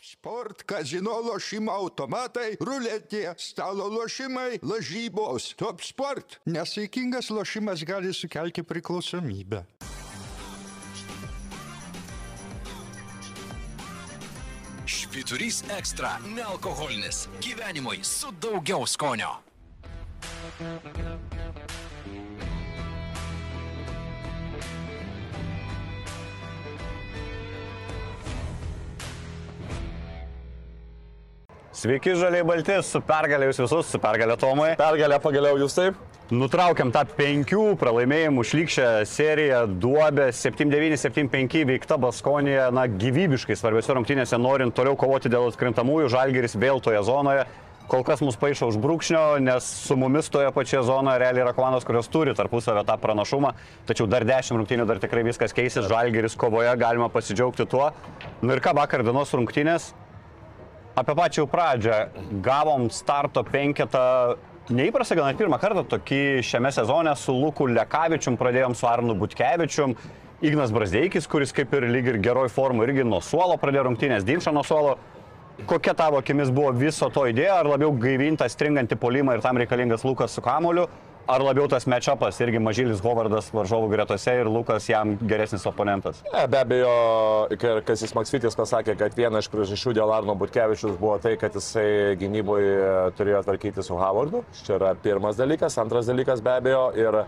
[0.00, 5.52] Sport, kazino lošimo automatai, ruletė, stalo lošimai, lažybos.
[5.60, 6.38] Top sport.
[6.46, 9.64] Nesaikingas lošimas gali sukelti priklausomybę.
[14.86, 17.28] Švyturys ekstra- nealkoholinis.
[17.40, 19.36] Gyvenimui su daugiau skonio.
[31.82, 34.68] Sveiki, žaliai balti, su pergalė jūs visus, su pergalė Tomai.
[34.78, 35.96] Pergalę pagaliau jūs taip.
[36.30, 44.38] Nutraukiam tą penkių pralaimėjimų šlykščią seriją, duobę 7-9, 7-5 veikta Baskonija, na, gyvybiškai svarbiose rungtynėse,
[44.38, 47.48] norint toliau kovoti dėl atkrintamųjų, Žalgeris vėl toje zonoje.
[47.90, 51.82] Kol kas mus paaišo už brūkšnio, nes su mumis toje pačioje zonoje realiai yra komandos,
[51.88, 53.56] kurios turi tarpusavę tą pranašumą,
[53.90, 57.90] tačiau dar 10 rungtynių dar tikrai viskas keisis, Žalgeris kovoje, galima pasidžiaugti tuo.
[58.38, 59.90] Nu ir ką vakar dienos rungtynės,
[60.94, 61.92] apie pačią pradžią
[62.44, 64.34] gavom starto penketą.
[64.72, 69.96] Neįprasta, gal net pirmą kartą tokį šiame sezone su Luku Lekavičium pradėjom su Arnu Butkevičium.
[70.42, 74.54] Ignas Brasdeikis, kuris kaip ir lyg ir geroj formų irgi nuo suolo pradėjo rungtynės, Dimša
[74.54, 74.96] nuo suolo.
[75.68, 80.02] Kokia tavo akimis buvo viso to idėja, ar labiau gaivinta stringantį polimą ir tam reikalingas
[80.02, 80.88] Lukas su kamoliu,
[81.26, 86.22] ar labiau tas matchupas irgi Mažylis Hovardas varžovų gretose ir Lukas jam geresnis oponentas?
[86.32, 86.94] Ne, be abejo,
[87.86, 92.16] kas jis Maksvitis pasakė, kad viena iš priežasčių dėl Arno Butkevičius buvo tai, kad jisai
[92.20, 94.42] gynyboje turėjo tvarkyti su Hovardu.
[94.62, 95.78] Čia yra pirmas dalykas.
[95.82, 97.22] Antras dalykas be abejo ir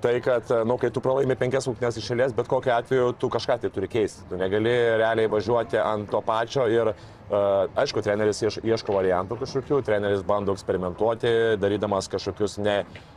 [0.00, 3.28] tai, kad, na, nu, kai tu pralaimi penkias rungtynes iš eilės, bet kokiu atveju tu
[3.32, 4.24] kažką tai turi keisti.
[4.30, 6.94] Tu negali realiai važiuoti ant to pačio ir
[7.30, 13.10] aišku, treneris ieš, ieško variantų kažkokių, treneris bando eksperimentuoti, darydamas kažkokius ne, uh,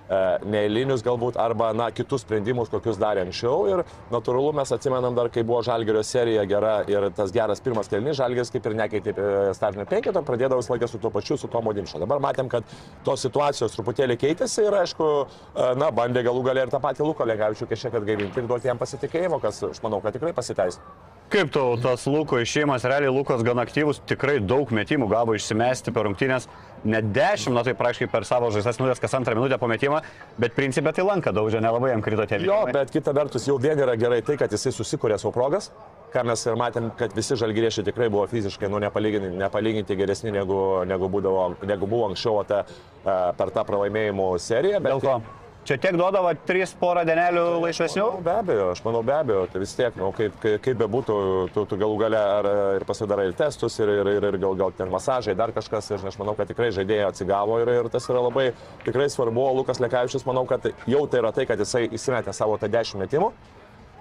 [0.45, 3.66] neįlinius galbūt arba na, kitus sprendimus, kokius darė anksčiau.
[3.72, 8.17] Ir natūralu mes atsimenam dar, kai buvo Žalgerio serija gera ir tas geras pirmas kelnis,
[8.19, 11.73] Žalgeris kaip ir nekeitė e, startinio penketo, pradėdavo visą laiką su tuo pačiu, su Tomo
[11.73, 12.02] Dimšo.
[12.03, 12.67] Dabar matėm, kad
[13.08, 17.28] tos situacijos truputėlį keitėsi ir aišku, uh, na, bandė galų galę ir tą patį Luką
[17.29, 21.12] Legavičių kažkiek atgaivinti ir duoti jam pasitikėjimo, kas aš manau, kad tikrai pasiteisino.
[21.34, 26.06] Kaip tau tas Luko išėjimas, realiai Lukas gan aktyvus, tikrai daug metimų gavo išsimesti per
[26.06, 26.46] rungtynės,
[26.86, 30.04] net 10, na tai praktiškai per savo žaistas minutės kas antrą minutę po metimą,
[30.38, 32.78] bet principė tai lanka daužė, nelabai jam krito tie Jo, metimai.
[32.78, 35.72] bet kita vertus jau vien yra gerai tai, kad jisai susikūrė savo progas,
[36.14, 40.84] ką mes ir matėm, kad visi žalgyriešiai tikrai buvo fiziškai, nu, nepalyginti, nepalyginti geresni negu,
[40.86, 42.62] negu, būdavo, negu buvo anksčiau ta,
[43.02, 44.86] per tą pralaimėjimų seriją.
[44.86, 45.24] Dėl ko?
[45.63, 48.03] Čia tiek duodavo trys porą dienelių laisvesnių?
[48.18, 51.16] Nu, be abejo, aš manau be abejo, tai vis tiek, nu, kaip, kaip, bebūtų,
[51.56, 54.73] tu, tu galų gale ar, ir pasidarai ir testus, ir, ir, ir, ir gal, gal
[54.75, 58.25] ten masažai, dar kažkas, ir aš manau, kad tikrai žaidėjai atsigavo ir, ir tas yra
[58.25, 58.50] labai
[58.84, 62.68] tikrai svarbu, Lukas Lekavičius, manau, kad jau tai yra tai, kad jisai įsimetė savo tą
[62.73, 63.31] 10 metimų.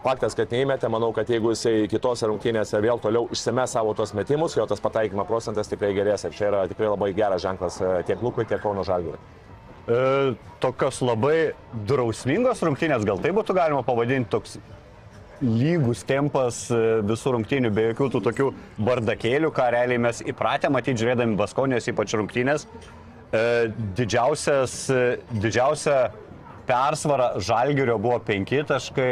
[0.03, 4.59] Faktas, kad neįmetė, manau, kad jeigu jisai kitose rungtynėse vėl toliau išsime savo tos metimus,
[4.59, 8.27] jo tas pataikymo procentas tikrai gerės ir čia yra tikrai labai geras ženklas e, tiek
[8.27, 9.23] Lukui, tiek Kauno Žalgiriui.
[9.83, 11.53] E, tokios labai
[11.89, 14.61] drausmingos rungtynės, gal tai būtų galima pavadinti toks
[15.43, 18.49] lygus tempas e, visų rungtynių, be jokių tų tokių
[18.87, 22.69] bardakėlių, ką realiai mes įpratę matyti žiūrėdami Baskonės, ypač rungtynės.
[23.33, 25.03] E, didžiausias, e,
[25.43, 25.97] didžiausia
[26.69, 29.11] persvara Žalgirio buvo 5 taškai,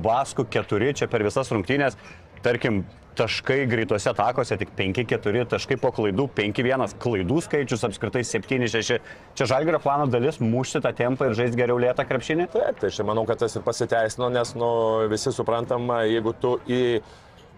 [0.00, 1.98] Baskų 4 čia per visas rungtynės.
[2.40, 2.86] Tarkim,
[3.18, 9.00] taškai greituose takose tik 5-4 taškai po klaidų, 5-1 klaidų skaičius, apskritai 7-6.
[9.38, 12.50] Čia žalgerio plano dalis- mušti tą tempą ir žaisti geriau lėtą krepšinį.
[12.52, 17.02] Taip, tai aš manau, kad tas ir pasiteisino, nes nu, visi suprantam, jeigu tu į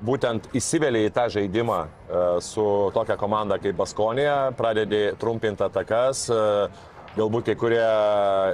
[0.03, 2.65] būtent įsivėlė į tą žaidimą e, su
[2.95, 6.69] tokia komanda kaip Baskonija, pradedi trumpinti atakas, e,
[7.17, 7.85] galbūt kai kurie,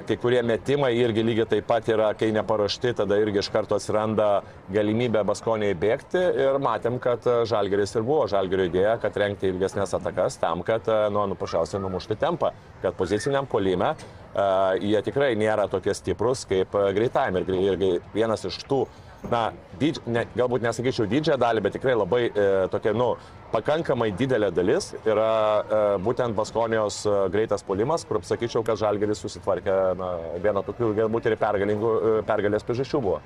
[0.08, 4.28] kai kurie metimai irgi lygiai taip pat yra, kai neparuošti, tada irgi iš karto atsiranda
[4.74, 6.22] galimybė Baskonijai bėgti.
[6.44, 8.26] Ir matėm, kad Žalgeris ir buvo.
[8.30, 12.52] Žalgerio idėja, kad renkti ilgesnės atakas tam, kad, nu, nu paprasčiausiai numušti tempą,
[12.82, 17.42] kad poziciniam polime uh, jie tikrai nėra tokie stiprus kaip greitajam.
[17.42, 18.84] Ir, ir vienas iš tų
[19.26, 19.48] na,
[19.80, 23.10] didž, ne, galbūt nesakyčiau didžiąją dalį, bet tikrai labai e, tokia, nu,
[23.52, 29.76] pakankamai didelė dalis yra e, būtent Baskonijos e, greitas polimas, kur sakyčiau, kad Žalgeris susitvarkė
[29.98, 30.10] na,
[30.44, 31.40] vieną tokių galbūt ir e,
[32.28, 33.22] pergalės priežasčių buvo.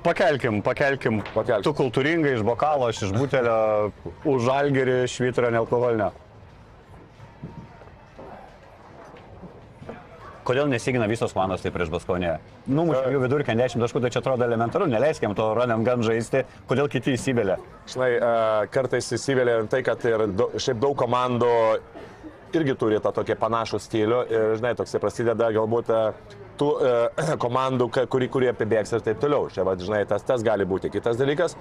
[0.00, 1.20] Pakelkim, pakelkim.
[1.34, 1.64] Pakelkim.
[1.66, 3.92] Tu kultūringai iš bokalo, aš iš butelio,
[4.24, 6.08] už žalgerį švyturą nealkoholinio.
[10.46, 12.36] Kodėl nesigina visos komandos taip prieš Baskonę?
[12.70, 16.88] Numušė jų vidurkį 10 taškų, tai čia atrodo elementaru, neleiskime to run gan žaisti, kodėl
[16.92, 17.58] kiti įsivėlė.
[17.92, 18.30] Žinai, e,
[18.72, 20.24] kartais įsivėlė tai, kad ir
[20.56, 21.52] šiaip daug komandų
[22.56, 26.00] irgi turi tą tokį panašų stilių ir, žinai, toks prasideda galbūt e,
[26.60, 26.94] tų e,
[27.44, 29.50] komandų, kurį, kurie apibėgs ir taip toliau.
[29.52, 30.92] Čia, va, žinai, tas, tas gali būti.
[30.92, 31.56] Kitas dalykas,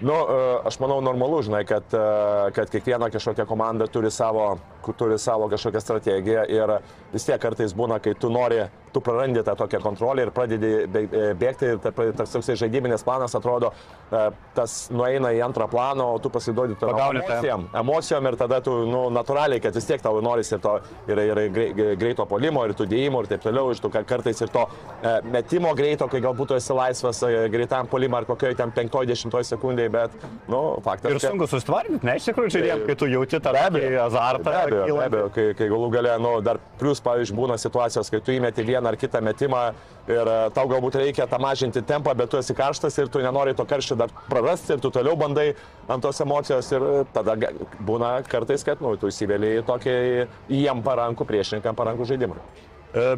[0.00, 4.58] Nu, e, aš manau normalu, žinai, kad, e, kad kiekviena kažkokia komanda turi savo,
[4.96, 6.70] turi savo kažkokią strategiją ir
[7.12, 8.62] vis tiek kartais būna, kai tu nori,
[8.92, 13.34] tu prarandi tą tokią kontrolę ir pradedi bė- bėgti ir ta- tas toksai žaidybinis planas
[13.36, 13.72] atrodo,
[14.12, 16.88] e, tas nueina į antrą planą, o tu pasiduodi tą-
[17.26, 20.78] emocijom, emocijom ir tada tu, nu, natūraliai, kad vis tiek tau norisi ir, to,
[21.08, 24.40] ir, ir grei- greito polimo, ir tų dėjimų, ir taip toliau, iš tų ka- kartais
[24.40, 24.64] ir to
[25.02, 29.42] e, metimo greito, kai galbūt tu esi laisvas e, greitam polimą ar kokioje ten 5-10
[29.44, 30.14] sekundėje, bet,
[30.50, 31.12] nu, faktas.
[31.12, 34.50] Ir sunku susitvarkyti, ne, iš tikrųjų, žaidėjim, kai tu jauti tą abejo, azartą.
[34.50, 38.20] Be abejo, be abejo kai, kai galų gale, nu, dar plus, pavyzdžiui, būna situacijos, kai
[38.24, 39.62] tu įmeti vieną ar kitą metimą
[40.08, 43.54] ir e, tau galbūt reikia tą mažinti tempą, bet tu esi karštas ir tu nenori
[43.56, 45.50] to karščio dar prarasti ir tu toliau bandai
[45.88, 47.36] ant tos emocijos ir e, tada
[47.84, 49.98] būna kartais, kad, nu, tu įsivėliai tokį
[50.52, 52.40] jiem parankų, priešininkam parankų žaidimą.
[52.94, 53.10] E,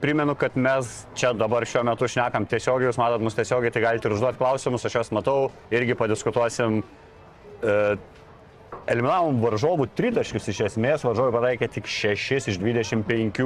[0.00, 4.10] Primenu, kad mes čia dabar šiuo metu šnekam tiesiogiai, jūs matot mus tiesiogiai, tai galite
[4.10, 6.82] ir užduoti klausimus, aš juos matau, irgi padiskutuosim.
[7.64, 7.78] E,
[8.90, 13.44] eliminavom varžovų tritaškius iš esmės, varžovai pataikė tik 6 iš 25.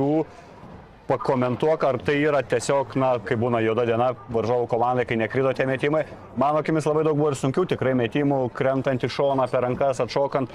[1.09, 5.65] Pakomentuok, ar tai yra tiesiog, na, kai būna juoda diena varžovų komandai, kai nekrito tie
[5.69, 6.03] metimai.
[6.37, 10.53] Mano akimis labai daug buvo ir sunkių tikrai metimų, krentant į šoną per rankas, atšokant.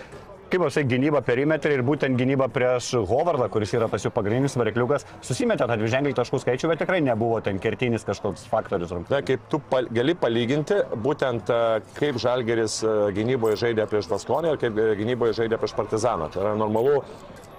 [0.51, 5.06] Kaip sakau, gynyba perimetrį ir būtent gynyba prieš Hovardą, kuris yra tas jų pagrindinis varikliukas,
[5.25, 8.94] susimetė tą dviženklį taškų skaičių, bet tikrai nebuvo ten kertinis kažkoks faktorius.
[9.10, 11.62] Na, kaip tu pal, gali palyginti būtent e,
[11.98, 16.30] kaip Žalgeris e, gynyboje žaidė prieš Baskonį ir kaip e, gynyboje žaidė prieš Partizaną.
[16.34, 17.00] Tai yra normalu,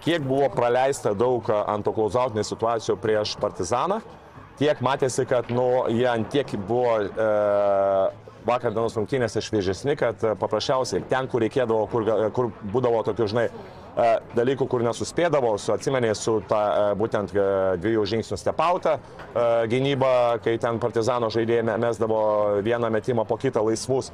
[0.05, 4.03] kiek buvo praleista daug ant to klausautinės situacijų prieš Partizaną,
[4.61, 7.29] tiek matėsi, kad nu, jie ant tiek buvo e,
[8.47, 13.27] vakar dienos rungtynėse šviežesni, kad e, paprasčiausiai ten, kur reikėdavo, kur, ga- kur būdavo tokių,
[13.33, 17.47] žinai, e, dalykų, kur nesuspėdavo, su atsimenė su ta e, būtent e,
[17.83, 20.13] dviejų žingsnių stepautą e, gynyba,
[20.45, 22.23] kai ten partizano žaidėjai me- mesdavo
[22.67, 24.13] vieną metimą po kitą laisvus.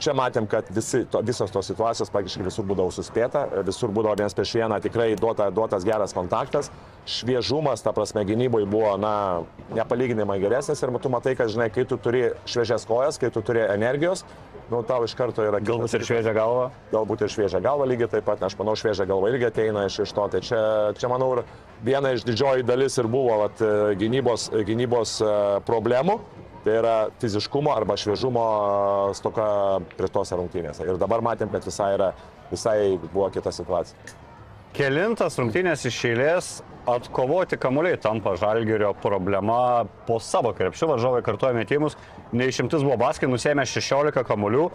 [0.00, 4.16] Čia matėm, kad visi, to, visos tos situacijos praktiškai visur būdavo suspėta, e, visur būdavo
[4.16, 6.70] vienas prieš vieną tikrai duota, duotas geras kontaktas,
[7.04, 9.42] šviežumas, ta prasme, gynyboje buvo, na,
[9.76, 13.60] nepalyginamai geresnis ir tu matai, kad, žinai, kai tu turi šviežias kojas, kai tu turi
[13.66, 14.24] energijos,
[14.70, 16.70] nu, tau iš karto yra Galbūt ir šviežia galva.
[16.92, 20.16] galbūt ir šviežia galva lygiai taip pat, aš manau, šviežia galva irgi ateina iš, iš
[20.16, 20.26] to.
[20.32, 20.60] Tai čia,
[20.96, 21.44] čia, manau, ir
[21.84, 25.32] viena iš didžioji dalis ir buvo vat, e, gynybos, gynybos e,
[25.68, 26.20] problemų.
[26.64, 28.46] Tai yra fiziškumo arba šviežumo
[29.16, 29.48] stoka
[29.96, 30.86] prie tose rungtynėse.
[30.86, 32.12] Ir dabar matėm, kad visai, yra,
[32.50, 32.78] visai
[33.12, 34.16] buvo kita situacija.
[34.76, 36.50] Kelintas rungtynės iš eilės.
[36.88, 39.84] Atkovoti kamuoliai tampa žalgerio problema.
[40.08, 41.98] Po savo krepšių, varžovai kartuoja metimus,
[42.32, 44.68] neišimtis buvo baskai, nusėmė 16 kamuolių,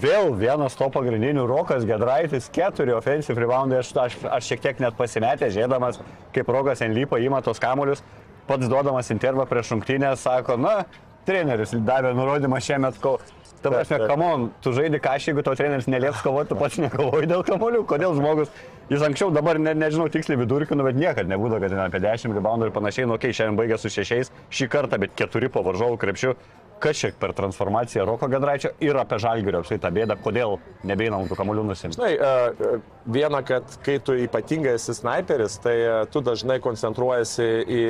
[0.00, 1.44] vėl vienas to pagrindinių.
[1.48, 6.00] Rokas Gedraitis, keturi offensive reboundai, aš, aš, aš šiek tiek net pasimetę, žėdamas,
[6.32, 8.00] kaip Rokas Enlypa įima tos kamuolius,
[8.48, 10.82] pats duodamas intervą prieš rungtynę, sako, na,
[11.28, 13.18] treneris davė nurodymą šiemet, ko
[13.62, 14.08] Ta prasme, taip.
[14.10, 17.84] kamon, tu žaidži kažkaip, jeigu tau treneris nelieps kovoti, tu pats nekovoji dėl kamolių.
[17.86, 18.50] Kodėl žmogus,
[18.90, 22.68] jis anksčiau dabar ne, nežinau tiksliai vidurkinu, bet niekada nebūdavo, kad ten apie 10 reboundų
[22.68, 26.34] ir panašiai, nu, kai šiandien baigė su šešiais, šį kartą, bet keturi po varžovų krepšių.
[26.82, 31.38] Kas čia per transformaciją Roko Gedraičio ir apie Žalgirio apsai tą bėdą, kodėl nebeinam tų
[31.38, 31.94] kamolių nusimti.
[31.94, 37.46] Žinai, e, e, viena, kad kai tu ypatingai esi sniperis, tai e, tu dažnai koncentruojasi
[37.62, 37.84] į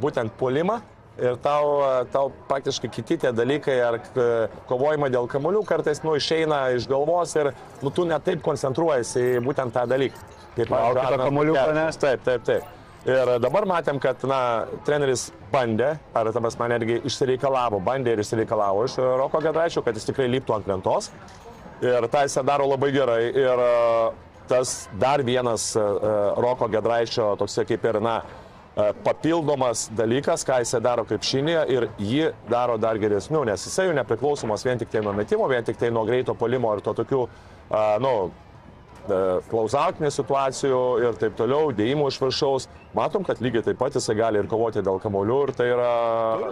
[0.00, 0.80] būtent puolimą.
[1.16, 1.80] Ir tau,
[2.12, 4.24] tau praktiškai kiti tie dalykai, ar e,
[4.68, 9.72] kovojimai dėl kamuolių kartais nu, išeina iš galvos ir nu, tu netaip koncentruojasi į būtent
[9.72, 10.26] tą dalyką.
[10.58, 11.96] Kaip Lauki to Arnas kamuoliuko, Butkevičius.
[11.96, 12.02] ne?
[12.04, 12.74] Taip, taip, taip.
[13.06, 14.38] Ir dabar matėm, kad na,
[14.84, 20.08] treneris bandė, ar ta prasme netgi išsireikalavo, bandė ir išsireikalavo iš Roko Gedraičio, kad jis
[20.08, 21.12] tikrai liptų ant lentos.
[21.84, 23.20] Ir tą jis daro labai gerai.
[23.30, 23.74] Ir e,
[24.50, 25.84] tas dar vienas e,
[26.44, 28.18] Roko Gedraičio toksai kaip ir, na,
[28.76, 34.64] papildomas dalykas, ką jisai daro krepšinėje ir jį daro dar geresniu, nes jisai jau nepriklausomas
[34.66, 37.22] vien tik tai nuo metimo, vien tik tai nuo greito polimo ir to tokių,
[37.70, 38.12] a, nu,
[39.50, 42.68] klausautinių situacijų ir taip toliau, dėjimų iš viršaus.
[42.96, 45.88] Matom, kad lygiai taip pat jisai gali ir kovoti dėl kamolių ir tai yra...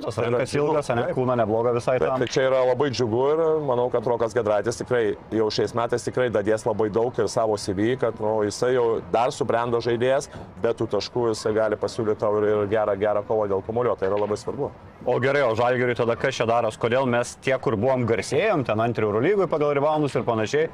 [0.05, 0.75] Tas tai rankas džiugu.
[0.75, 4.37] ilgas, ne, kūna nebloga visai Taip, tai čia yra labai džiugu ir manau, kad Rokas
[4.37, 8.75] Gedraitis tikrai jau šiais metais tikrai dadės labai daug ir savo CV, kad nu, jisai
[8.75, 10.29] jau dar subrendo žaidėjas,
[10.61, 14.13] bet tų taškų jisai gali pasiūlyti tau ir, ir gerą, gerą kovą dėl kamulio, tai
[14.13, 14.69] yra labai svarbu.
[15.09, 18.81] O gerai, o Žalgiriui tada kas čia daros, kodėl mes tie, kur buvom garsėjom, ten
[18.81, 20.69] ant Eurolygui pagal reboundus ir panašiai,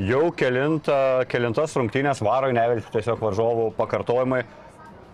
[0.00, 4.42] jau kelinta, kelintas rungtynės varo į nevilti tiesiog varžovų pakartojimai.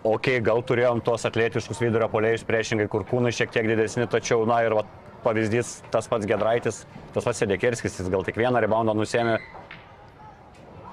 [0.07, 4.63] Ok, gal turėjom tos atletiškus vidurio polėjus priešingai, kur kūnai šiek tiek didesni, tačiau, na
[4.65, 4.87] ir va,
[5.21, 6.79] pavyzdys tas pats Gedraitis,
[7.13, 9.37] tas pats Sedekerskis, jis gal tik vieną reboundą nusėmė.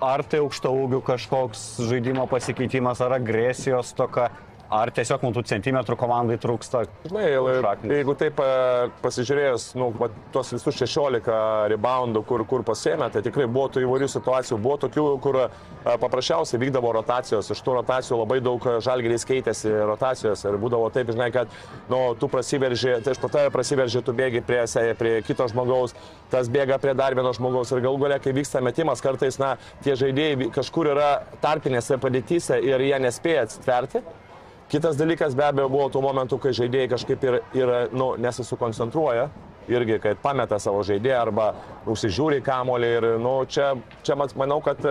[0.04, 4.28] Ar tai aukšto ūgių kažkoks žaidimo pasikeitimas, ar agresijos toka,
[4.68, 6.82] Ar tiesiog mūsų centimetrų komandai trūksta?
[7.06, 7.24] Žinai,
[7.64, 7.92] šaknys?
[7.96, 8.48] jeigu taip e,
[9.00, 11.30] pasižiūrėjus, nu, va, tuos visus 16
[11.72, 14.58] reboundų, kur, kur pasėmė, tai tikrai buvo tų įvairių situacijų.
[14.60, 15.46] Buvo tokių, kur e,
[16.02, 17.48] paprasčiausiai vykdavo rotacijos.
[17.54, 20.44] Iš tų rotacijų labai daug žalgeriais keitėsi rotacijos.
[20.44, 21.56] Ir būdavo taip, žinai, kad
[21.88, 24.60] nu, tu prasiverži, tai iš po tave prasiverži, tu bėgi prie,
[25.00, 25.96] prie kito žmogaus,
[26.28, 27.72] tas bėga prie dar vieno žmogaus.
[27.72, 31.10] Ir galų galia, kai vyksta metimas, kartais, na, tie žaidėjai kažkur yra
[31.40, 34.04] tarpinėse padėtyse ir jie nespėja atsitverti.
[34.68, 39.30] Kitas dalykas be abejo buvo tų momentų, kai žaidėjai kažkaip ir, ir nu, nesisukoncentruoja,
[39.68, 41.46] irgi, kad pameta savo žaidėją arba
[41.88, 43.70] užsižiūri kamolį ir nu, čia,
[44.04, 44.84] čia manau, kad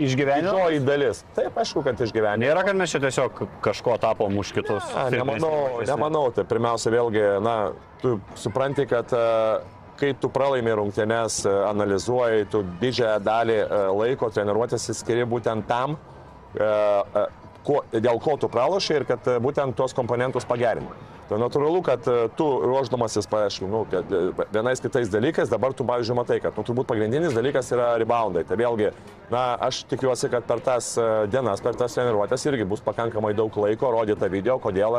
[0.00, 0.54] Išgyvenimo?
[0.54, 1.24] Didžioji dalis.
[1.36, 2.40] Taip, aišku, kad išgyvenimo.
[2.40, 4.86] Nėra, kad mes čia tiesiog kažko tapom už kitus.
[4.96, 6.22] A, nemanau, nemanau.
[6.32, 7.56] Tai pirmiausia, vėlgi, na,
[8.00, 9.60] tu supranti, kad uh,
[10.00, 13.58] kai tu pralaimi rungtynes, analizuoji, tu didžiąją dalį
[13.98, 15.98] laiko treniruotės skiri būtent tam,
[17.64, 21.19] ko, dėl ko tu pralošiai ir kad būtent tuos komponentus pagerinti.
[21.30, 22.02] Tai natūralu, kad
[22.34, 23.84] tu ruoždamasis, paaišku, nu,
[24.50, 28.42] vienais kitais dalykais, dabar tu, pavyzdžiui, matai, kad nu, turbūt pagrindinis dalykas yra reboundai.
[28.48, 28.88] Tai vėlgi,
[29.30, 30.88] na, aš tikiuosi, kad per tas
[31.30, 34.98] dienas, per tas treniruotės irgi bus pakankamai daug laiko rodyti video, kodėl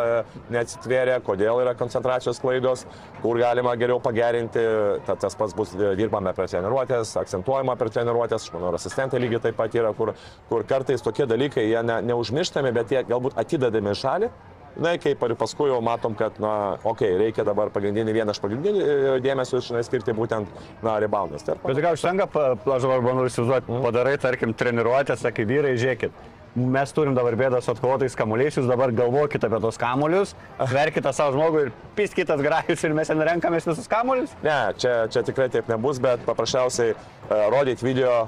[0.55, 2.85] neatsitvėrė, kodėl yra koncentracijos klaidos,
[3.19, 4.63] kur galima geriau pagerinti.
[5.09, 9.59] Ta, tas pats bus dirbame per treniruotės, akcentuojama per treniruotės, aš manau, asistentai lygiai taip
[9.59, 10.13] pat yra, kur,
[10.47, 14.31] kur kartais tokie dalykai, jie ne, neužmirštami, bet jie galbūt atidedami šalį.
[14.79, 18.39] Na, kaip ir paskui jau matom, kad, na, okei, okay, reikia dabar pagrindinį vieną iš
[18.43, 20.51] pagrindinių dėmesio žinai, skirti būtent,
[20.85, 21.43] na, reboundas.
[21.47, 23.81] Tai Bet gal užtenka, aš dabar bandau įsivaizduoti, mm.
[23.87, 26.29] padarai, tarkim, treniruotę, sakai, vyrai, žiūrėkit.
[26.51, 30.33] Mes turim dabar bėdą su atkovotais kamuoliais, jūs dabar galvokite apie tos kamuolius,
[30.71, 34.33] verkite savo žmogų ir piskitas grajus ir mes ten renkamės visus kamuolius?
[34.43, 38.25] Ne, čia, čia tikrai taip nebus, bet paprasčiausiai uh, rodyti video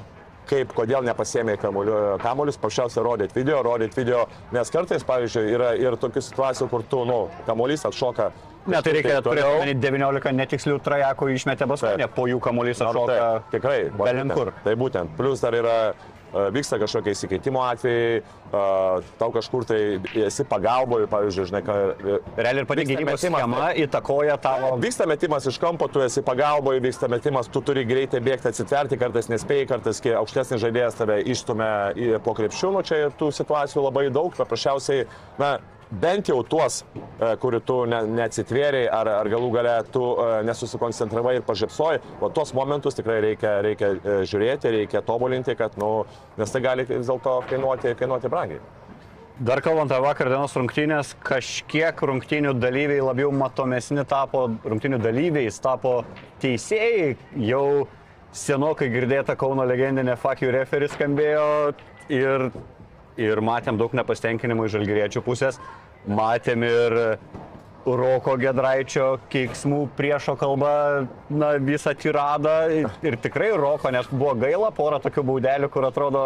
[0.49, 6.23] kaip, kodėl nepasėmė kamuolius, paprasčiausiai rodyti video, rodyti video, nes kartais, pavyzdžiui, yra ir tokių
[6.29, 8.31] situacijų, kur tu, nu, kamuolys atšoka.
[8.63, 13.17] Ne, tai reikia turėti 19 netikslių trajakų išmetę bastonę, po jų kamuolys atšoka.
[13.17, 14.53] Taip, tikrai, belenkur.
[14.63, 15.77] Tai būtent, plus dar yra
[16.33, 18.21] vyksta kažkokie įsikeitimo atvejai,
[19.19, 19.79] tau kažkur tai
[20.25, 21.77] esi pagalboje, pavyzdžiui, žinai, ką...
[22.37, 24.73] Realiai ir pati gynybos schema įtakoja tavo...
[24.83, 29.29] Vyksta metimas iš kampo, tu esi pagalboje, vyksta metimas, tu turi greitai bėgti atsitverti, kartais
[29.31, 35.07] nespėjai, kartais aukštesnis žaidėjas tave išstumia po krepšių, nu čia tų situacijų labai daug, paprasčiausiai,
[35.41, 35.55] na,
[36.01, 36.81] bent jau tuos,
[37.41, 40.03] kurių tu ne, neatsitvėriai ar, ar galų gale tu
[40.47, 43.93] nesusikoncentravai ir pažipsojai, o tuos momentus tikrai reikia, reikia
[44.29, 46.05] žiūrėti, reikia tobulinti, kad, nu,
[46.39, 48.63] nes tai gali vis dėlto kainuoti, kainuoti brangiai.
[49.43, 56.03] Dar kalbant apie vakar dienos rungtynės, kažkiek rungtynių dalyviai labiau matomesni tapo, rungtynių dalyviais tapo
[56.43, 57.87] teisėjai, jau
[58.33, 61.47] senokai girdėta Kauno legendinė Fakijų referis skambėjo
[62.13, 62.45] ir
[63.19, 65.59] ir matėm daug nepastenkinimo iš žalgyriečių pusės,
[66.07, 66.97] matėm ir
[67.83, 72.55] Roko Gedraičio keiksmų priešo kalba, na, visą tiradą.
[73.03, 76.23] Ir tikrai Roko, nes buvo gaila, pora tokių baudelių, kur atrodo,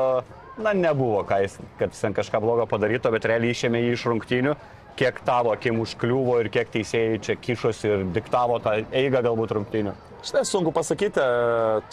[0.62, 4.53] na, nebuvo, jis, kad jis ten kažką blogo padaryto, bet realiai išėmė jį iš rungtynių,
[4.98, 9.96] kiek tavo akim užkliuvo ir kiek teisėjai čia kišosi ir diktavo tą eigą galbūt rungtynių.
[10.27, 11.22] Štai sunku pasakyti,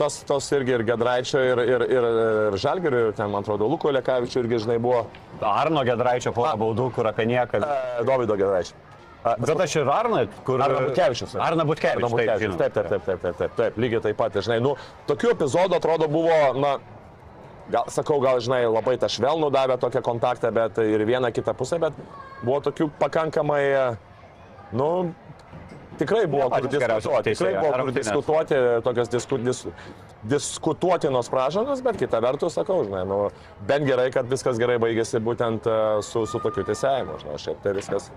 [0.01, 2.07] tos, tos irgi ir Gedraičio, ir, ir, ir,
[2.49, 5.05] ir Žalgerio, ir ten, man atrodo, Luko Lekavičio irgi, žinai, buvo.
[5.45, 7.61] Arno Gedraičio porą baudų, kur apie nieką.
[8.09, 8.81] Dovydo Gedraičio.
[9.25, 10.61] Bet aš ir Arną, kur...
[10.61, 11.37] Arna Butkevičius.
[11.41, 12.03] Arna Butkevičius.
[12.03, 12.57] Arna Butkevičius.
[12.61, 14.75] Taip, taip, taip, taip, taip, taip, taip, lygiai taip pat, žinai, nu,
[15.09, 16.75] tokių epizodų atrodo buvo, na,
[17.73, 21.80] gal, sakau, gal, žinai, labai tą švelnų davė tokią kontaktą, bet ir vieną kitą pusę,
[21.83, 21.97] bet
[22.42, 23.62] buvo tokių pakankamai,
[24.76, 24.88] nu,
[25.99, 29.64] tikrai buvo kur diskutuoti, tikrai buvo kur diskutuoti, tokios disku, dis,
[30.28, 33.21] diskutuotinos pražangos, bet kita vertus, sakau, žinai, nu,
[33.68, 35.68] bent gerai, kad viskas gerai baigėsi būtent
[36.06, 38.11] su, su tokiu teisėjimu, žinai, šiaip tai viskas.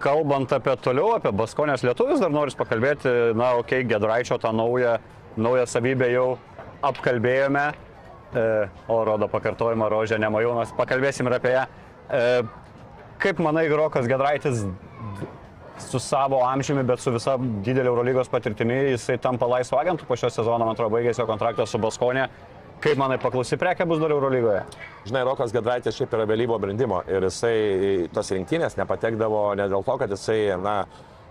[0.00, 4.94] Kalbant apie toliau, apie Baskonės lietuvius, dar noriu pakalbėti, na, okei, okay, Gedraičio tą naują,
[5.36, 6.28] naują savybę jau
[6.82, 7.66] apkalbėjome,
[8.32, 8.46] e,
[8.90, 11.66] o rodo pakartojimą Rožė Nemajonas, pakalbėsim ir apie ją.
[12.08, 12.24] E,
[13.22, 14.64] kaip manai, Rokas Gedraitis
[15.82, 20.30] su savo amžiumi, bet su visa didelė Eurolygos patirtimi, jisai tampa laisvo agentų po šio
[20.30, 22.28] sezono, man atrodo, baigėsi jo kontraktas su Baskonė.
[22.82, 24.64] Kaip manai, paklausi prekė bus dar Eurolygoje?
[25.06, 29.94] Žinai, Rokas Gedraitis šiaip yra vėlyvo brandimo ir jisai tos rinktinės nepatekdavo ne dėl to,
[30.00, 30.80] kad jisai, na,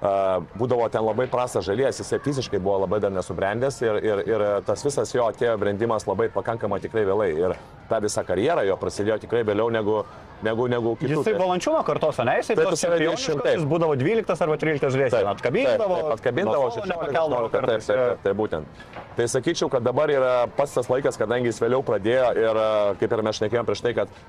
[0.02, 4.82] būdavo ten labai prastas žalies, jisai fiziškai buvo labai dar nesubrendęs ir, ir, ir tas
[4.86, 7.30] visas jo atėjo brendimas labai pakankamai tikrai vėlai.
[7.38, 7.54] Ir
[7.90, 10.00] ta visa karjera jo prasidėjo tikrai vėliau negu,
[10.42, 11.20] negu, negu kitų.
[11.20, 12.40] Jisai valančiūno kartos, ne?
[12.40, 13.56] Jisai tos čempionai.
[13.60, 15.18] Jis būdavo 12 arba 13 žalies.
[15.36, 16.00] Atkabindavo.
[16.00, 17.14] Taip, atkabindavo, 16
[17.54, 18.86] taip, taip, taip, taip, būtent.
[19.20, 22.62] Tai sakyčiau, kad dabar yra pats tas laikas, kadangi jis vėliau pradėjo ir
[23.02, 24.22] kaip ir mes šnekėjom prieš tai, kad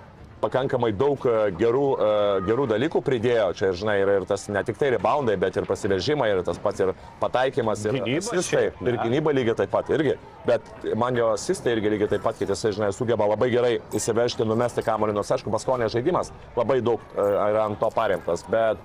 [0.43, 2.11] pakankamai daug e, gerų, e,
[2.49, 3.49] gerų dalykų pridėjo.
[3.59, 6.83] Čia, žinai, ir, ir tas ne tik tai reboundai, bet ir prasiveržimai, ir tas pats
[6.83, 10.17] ir pataikymas, ir asistai, ir gynyba lygiai taip pat irgi.
[10.49, 10.67] Bet
[10.99, 14.85] man jo asistai irgi lygiai taip pat, kad jisai, žinai, sugeba labai gerai įsivežti, numesti
[14.87, 18.45] kamuolį, nors aišku, paskonė žaidimas labai daug e, yra ant to paremtas.
[18.51, 18.81] Bet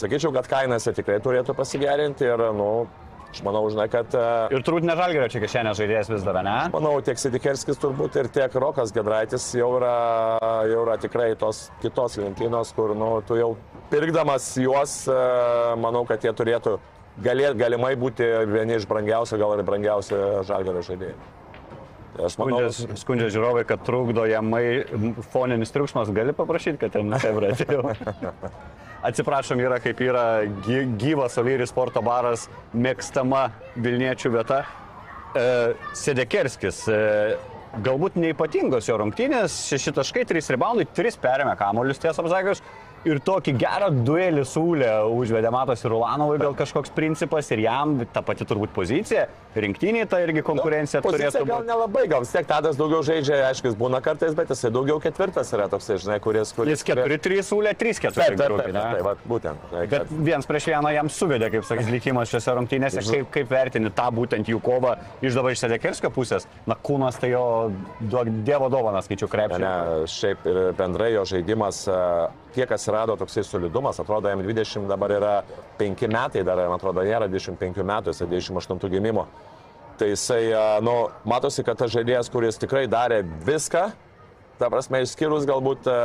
[0.00, 2.70] sakyčiau, kad kainose tikrai turėtų pasigerinti ir, nu,
[3.30, 4.14] aš manau, žinai, kad...
[4.14, 6.56] e, Ir turbūt ne žalgerio čia kišenė žaidėjas vis dar, ne?
[6.74, 9.94] Manau, tiek Sidikerskis turbūt ir tiek Rokas Gedraitis jau yra,
[10.70, 13.52] jau yra tikrai tos kitos lentynos, kur nu, tu jau
[13.92, 15.20] pirkdamas juos, e,
[15.82, 16.78] manau, kad jie turėtų
[17.22, 21.18] galėt, galimai būti vieni iš brangiausių, gal ir brangiausių žalgerio žaidėjų.
[22.16, 24.64] Tai aš manau, Skundžia, skundžia žiūrovai, kad trukdo jamai
[25.30, 26.10] foninis triukšmas.
[26.14, 27.84] Gali paprašyti, kad ten Hebra atėjo.
[29.06, 30.24] Atsiprašom, yra kaip yra
[30.66, 33.46] gy- gyvas Olyris sporto baras, mėgstama
[33.80, 34.58] Vilniečių vieta.
[35.32, 35.44] E,
[35.96, 36.82] Sedekerskis.
[36.90, 36.98] E,
[37.86, 42.60] galbūt neipatingos jo rungtynės, 6 taškai, 3 reboundai, 3 perėmė kamolius, tiesą pasakius.
[43.08, 48.44] Ir tokį gerą duelį sūlę užvedė, matosi, Rulanovui gal kažkoks principas ir jam ta pati
[48.44, 49.22] turbūt pozicija,
[49.56, 51.68] rinktiniai ta irgi konkurencija Pozicija turėtų gal būti.
[51.70, 55.48] nelabai, gal vis tiek Tadas daugiau žaidžia, aišku, jis būna kartais, bet jisai daugiau ketvirtas
[55.56, 56.52] yra toksai, žinai, kuris...
[56.52, 58.12] kuris Jis 4-3 sūlė, 3-4.
[58.18, 59.64] Taip, taip, taip, taip, taip, būtent.
[59.72, 63.06] žinai, Bet vienas prieš vieną jam suvedė, kaip sakys, likimas šiose rungtynėse.
[63.08, 66.44] Kaip, kaip vertini tą būtent jų kovą iš dabar iš Sedekerskio pusės?
[66.68, 67.44] Na, kūnas tai jo
[68.44, 69.64] dievo dovanas, skaičiu krepšį.
[69.64, 71.98] ne, šiaip ir bendrai jo žaidimas, e,
[72.54, 75.44] kiek atsirado toksai solidumas, atrodo, jam 20 dabar yra
[75.78, 79.26] 5 metai, dar, man atrodo, nėra 25 metų, jisai 28 gimimo.
[79.98, 80.94] Tai jisai, e, nu,
[81.28, 83.90] matosi, kad tas žaidėjas, kuris tikrai darė viską,
[84.58, 85.96] ta prasme, išskyrus galbūt e,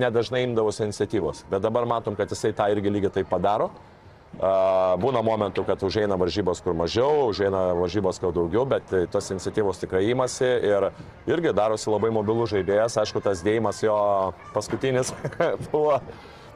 [0.00, 3.70] nedažnai imdavosi iniciatyvos, bet dabar matom, kad jisai tą irgi lygiai taip padaro.
[4.38, 9.82] Būna momentų, kad užeina varžybos kur mažiau, užeina varžybos kur daugiau, bet e, tos iniciatyvos
[9.82, 10.86] tikrai įmasi ir
[11.28, 12.96] irgi darosi labai mobilus žaidėjas.
[13.02, 13.96] Aišku, tas dėjimas jo
[14.54, 15.12] paskutinis
[15.72, 15.98] buvo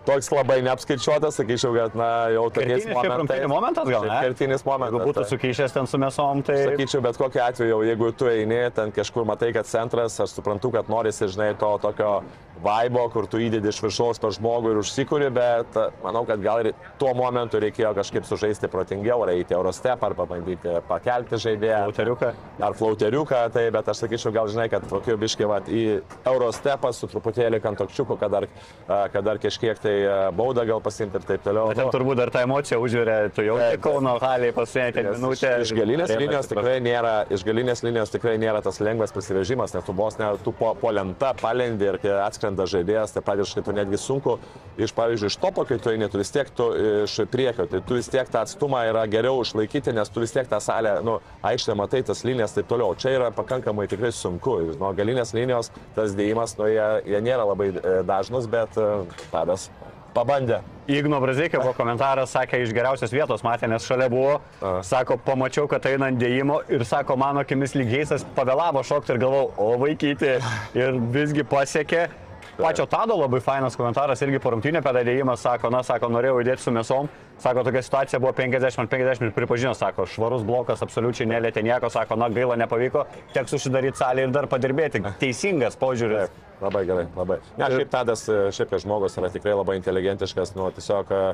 [0.06, 3.44] toks labai neapskaičiuotas, sakyčiau, kad na, jau tokiais momentais.
[3.50, 4.20] momentas gal, ne?
[4.28, 4.94] Kertinis momentas.
[4.94, 6.58] Jeigu būtų tai- sukišęs ten su mesom, tai...
[6.70, 10.90] Sakyčiau, bet kokiu atveju, jeigu tu eini ten kažkur, matai, kad centras, aš suprantu, kad
[10.92, 12.22] norisi, žinai, to tokio
[12.64, 16.62] vaibo, kur tu įdedi iš viršaus per žmogų ir užsikūri, bet a, manau, kad gal
[16.62, 21.80] ir tuo momentu reikėjo kažkaip sužaisti protingiau, ar eiti Eurostep, ar pabandyti pakelti žaidėją.
[21.88, 22.30] Lauteriuką.
[22.64, 27.10] Ar flauteriuką, tai bet aš sakyčiau, gal žinai, kad tokiu biški vat, į Eurostepą su
[27.10, 28.48] truputėlį kantokčiuku, kad dar,
[28.86, 29.93] a, kad dar kažkiek tai
[30.36, 31.70] baudą gal pasimti ir taip toliau.
[31.70, 35.52] Bet ten turbūt dar ta emocija užvirė, tu jau Taip, Kauno haliai Nes minutę.
[35.64, 39.86] Iš galinės Arena linijos tikrai nėra, iš galinės linijos tikrai nėra tas lengvas prasiveržimas, nes
[39.86, 43.74] tu vos ne, tu po, po lenta palendi ir kai atskrenda žaidėjas, tai pradėškai tu
[43.76, 44.36] netgi sunku,
[44.80, 46.70] iš pavyzdžiui, iš topo, kai tu eini, tu vis tiek tu
[47.04, 50.48] iš priekio, tai tu vis tiek tą atstumą yra geriau išlaikyti, nes tu vis tiek
[50.50, 52.96] tą salę, nu, aikštę matai, tas linijas taip toliau.
[52.98, 54.58] Čia yra pakankamai tikrai sunku.
[54.64, 58.88] Ir Nuo galinės linijos tas dėjimas, nu, jie, jie nėra labai e, dažnus, bet e,
[59.32, 59.68] tadas
[60.14, 60.62] pabandė.
[60.90, 64.74] Igno Brazikė buvo komentaras, sakė, iš geriausios vietos matė, nes šalia buvo, A.
[64.84, 69.46] sako, pamačiau, kad eina ant dėjimo ir sako, mano akimis lygiaisas pavėlavo šokti ir galvau,
[69.56, 70.36] o vaikyti.
[70.84, 72.08] Ir visgi pasiekė.
[72.56, 76.74] Pačio Tado labai fainas komentaras irgi po rungtynio pedadėjimas, sako, na, sako, norėjau įdėti su
[76.74, 77.08] mėsom,
[77.42, 82.28] sako, tokia situacija buvo 50-50 ir pripažino, sako, švarus blokas absoliučiai nelėtė nieko, sako, na,
[82.34, 85.02] gaila nepavyko, teks užsidaryti salę ir dar padirbėti.
[85.18, 86.30] Teisingas požiūris.
[86.30, 87.40] Taip, labai gerai, labai.
[87.58, 91.24] Ne, šiaip Tadas, šiaip kaip žmogus yra tikrai labai inteligentiškas, nu, tiesiog e,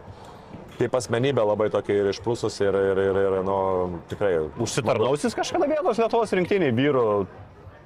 [0.80, 3.60] kaip asmenybė labai tokia ir išprusus ir, ir, ir, ir nu,
[4.08, 4.32] tikrai.
[4.64, 7.06] Užsitarnausis kažkada vietos Lietuvos rinktiniai vyrų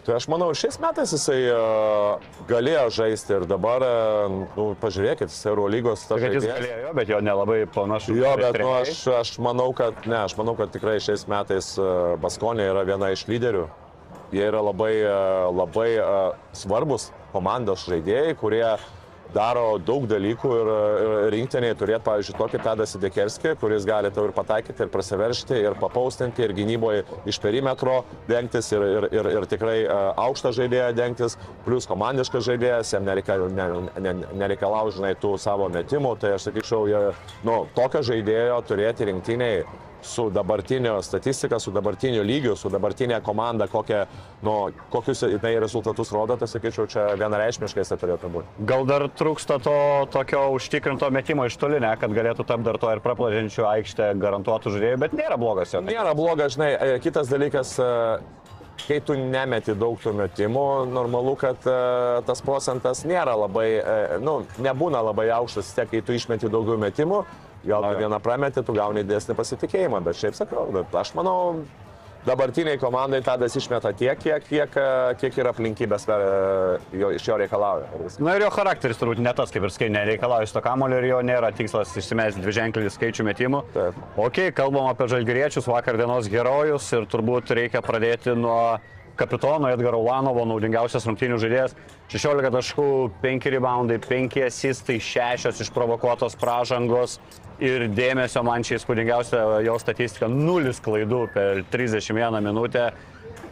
[0.04, 5.46] Tai aš manau, šiais metais jisai uh, galėjo žaisti ir dabar, uh, nu, pažiūrėkit, jis
[5.48, 8.16] Eurolygos ta kad jis galėjo, bet jo nelabai panašu.
[8.18, 12.18] Jo, bet nu, aš, aš manau, kad ne, aš manau, kad tikrai šiais metais uh,
[12.20, 13.64] Baskonė yra viena iš lyderių.
[14.34, 14.92] Jie yra labai,
[15.54, 15.88] labai
[16.56, 18.64] svarbus komandos žaidėjai, kurie
[19.34, 20.70] daro daug dalykų ir,
[21.04, 25.78] ir rinktiniai turėtų, pavyzdžiui, tokį Tadą Sidekerskį, kuris gali tau ir pataikyti, ir prasiveršti, ir
[25.80, 31.38] papaustinti, ir gynyboje iš perimetro dengtis, ir, ir, ir, ir tikrai uh, aukštą žaidėją dengtis,
[31.66, 33.68] plus komandiškas žaidėjas, jam nereikia, ne,
[34.04, 37.02] ne, nereikalauja, žinai, tų savo metimų, tai aš sakyčiau, jie,
[37.46, 39.64] nu, tokio žaidėjo turėti rinktiniai
[40.04, 44.04] su dabartinio statistika, su dabartiniu lygiu, su dabartinė komanda, kokie,
[44.44, 44.54] nu,
[44.92, 48.66] kokius jinai rezultatus rodo, tai sakyčiau, čia vienareišmiškai tai turėtų būti.
[48.68, 49.76] Gal dar trūksta to
[50.14, 54.76] tokio užtikrinto metimo iš toli, ne, kad galėtų tapti dar to ir praplažiančių aikštę garantuotų
[54.76, 55.82] žaidėjų, bet nėra blogas jo.
[55.84, 57.92] Nėra bloga, žinai, e, kitas dalykas, e,
[58.86, 61.78] kai tu nemeti daug tų metimų, normalu, kad e,
[62.28, 67.22] tas procentas nėra labai, e, nu, nebūna labai aukštas, tiek kai tu išmeti daugiau metimų,
[67.66, 71.64] gal tu vieną prameti, tu gauni didesnį pasitikėjimą, bet šiaip sakau, bet aš manau,
[72.24, 74.78] dabartiniai komandai Tadas išmeta tiek, kiek, kiek,
[75.20, 76.24] kiek ir aplinkybės per,
[76.96, 77.90] jo, iš jo reikalauja.
[78.24, 81.20] Na ir jo charakteris turbūt ne tas, kaip ir skai, nereikalauja šito kamulio ir jo
[81.26, 83.62] nėra tikslas išsimesti dviženklį skaičių metimų.
[83.76, 84.00] Taip.
[84.26, 88.78] Ok, kalbam apie žalgeriečius, vakar dienos herojus ir turbūt reikia pradėti nuo
[89.16, 91.74] kapitono Edgaro Ulanovo, naudingiausias rungtynių žaidėjas.
[92.12, 92.86] 16 taškų,
[93.22, 97.18] 5 reboundai, 5 asistai, 6 išprovokuotos pražangos
[97.62, 102.92] ir dėmesio man čia įspūdingiausia jo statistika- 0 klaidų per 31 minutę.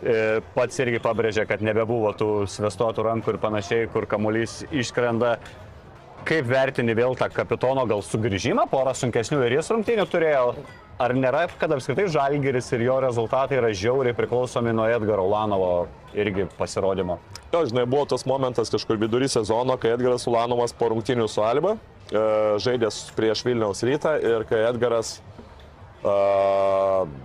[0.02, 5.38] E, Pats irgi pabrėžė, kad nebebuvo tų svestuotų rankų ir panašiai, kur kamuolys iškrenda.
[6.22, 10.44] Kaip vertini vėl tą kapitono gal sugrįžimą, porą sunkesnių ir jis rungtynių turėjo?
[11.02, 15.70] Ar nėra, kad apskritai Žalgiris ir jo rezultatai yra žiauriai priklausomi nuo Edgaro Ulanovo
[16.14, 17.16] irgi pasirodymo?
[17.50, 21.74] Jo, žinai, buvo tas momentas kažkur vidury sezono, kai Edgaras Ulanovas po rungtinių su Alba
[21.74, 22.22] e,
[22.62, 25.16] žaidė prieš Vilniaus rytą ir kai Edgaras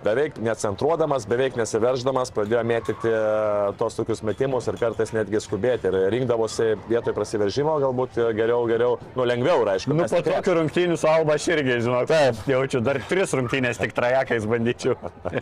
[0.04, 3.22] beveik necentruodamas, beveik nesiverždamas pradėjo mėtyti e,
[3.80, 9.26] tos tokius metimus ir kartais netgi skubėti ir rinkdavosi vietoj prasiveržimo galbūt geriau, geriau, nu
[9.26, 9.96] lengviau, aišku.
[9.98, 13.96] Nu, po tokių rungtynių su Alba aš irgi, žinau, taip, jaučiu, dar tris rungtynės tik
[13.98, 14.98] trajakais bandyčiau.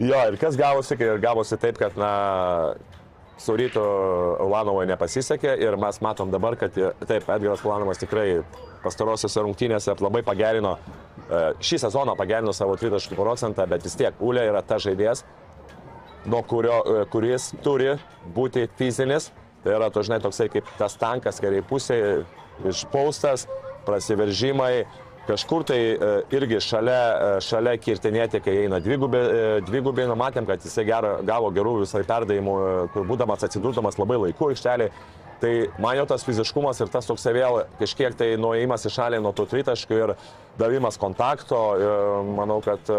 [0.00, 2.08] Jo, ir kas gavosi, ir gavosi taip, kad, na,
[3.42, 3.82] su rytu
[4.40, 8.42] Ulanovai nepasisekė ir mes matom dabar, kad taip, Edgaras Ulanovas tikrai
[8.82, 11.11] pastarosiuose rungtynėse labai pagerino, e,
[11.62, 15.22] šį sezoną pagerino savo 30 procentą, bet vis tiek Ulė yra ta žaidėjas,
[16.26, 17.94] nuo kurio, e, kuris turi
[18.34, 19.30] būti fizinis.
[19.62, 22.24] Tai yra, tu žinai, toksai kaip tas tankas kairiai pusėje,
[22.66, 23.46] išpaustas,
[23.86, 24.84] prasiveržimai,
[25.28, 30.84] kažkur tai e, irgi šalia, e, šalia kirtinėti, kai eina e, nu, matėm, kad jisai
[30.88, 34.90] gero, gavo gerų visai perdavimų, e, kur būdamas atsidurdamas labai laiku aikštelį.
[35.42, 35.50] Tai
[35.82, 39.48] man jo tas fiziškumas ir tas toks vėl kažkiek tai nuėjimas į šalį nuo tų
[39.50, 40.12] tritaškių ir
[40.58, 41.88] davimas kontakto, e,
[42.36, 42.98] manau, kad e,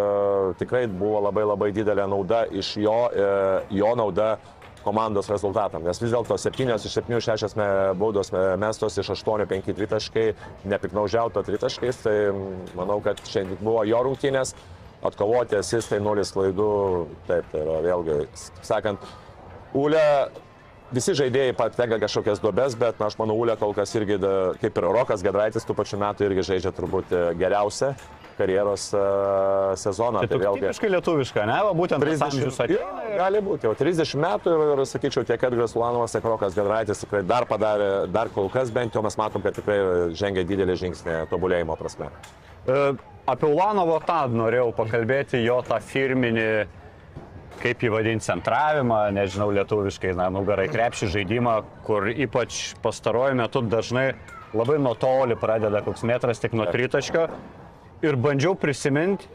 [0.60, 3.30] tikrai buvo labai labai didelė nauda iš jo, e,
[3.78, 4.36] jo nauda
[4.84, 5.86] komandos rezultatam.
[5.88, 7.58] Nes vis dėlto 7 iš 7 6
[7.96, 10.28] baudos mestos iš 8-5 tritaškai,
[10.68, 14.52] nepiknaužiauto tritaškais, tai mm, manau, kad šiandien buvo jo rungtynės,
[15.08, 16.74] atkovoti asistai, nulis klaidų,
[17.30, 18.26] taip, tai yra vėlgi,
[18.60, 19.14] sakant,
[19.74, 20.04] Ūlė
[20.96, 24.20] visi žaidėjai patenka kažkokias duobes, bet na, aš manau, Ūlė kol kas irgi,
[24.62, 27.94] kaip ir Rokas Gedraitis, tų pačių metų irgi žaidžia turbūt e, geriausią
[28.34, 30.24] karjeros uh, sezoną.
[30.26, 31.58] Tai tu tipiškai lietuviška, ne?
[31.68, 32.80] Va, būtent tas amžius 30, atėjo.
[32.82, 37.04] jo, gali būti, jau 30 metų ir, ir sakyčiau, tiek Edgaras Ulanovas, tiek Rokas Gedraitis
[37.04, 39.78] tikrai dar padarė, dar kol kas bent jau mes matom, kad tikrai
[40.18, 42.10] žengia didelį žingsnį tobulėjimo prasme.
[42.66, 42.80] E,
[43.24, 46.48] Apie Ulanovo tą norėjau pakalbėti, jo tą firminį,
[47.62, 54.14] kaip jį vadinti, centravimą, nežinau lietuviškai, na, nugarai krepšį žaidimą, kur ypač pastaruoju metu dažnai
[54.54, 57.28] labai nuo toli pradeda koks metras tik nuo tritaškio.
[58.04, 59.30] Ir bandžiau prisiminti,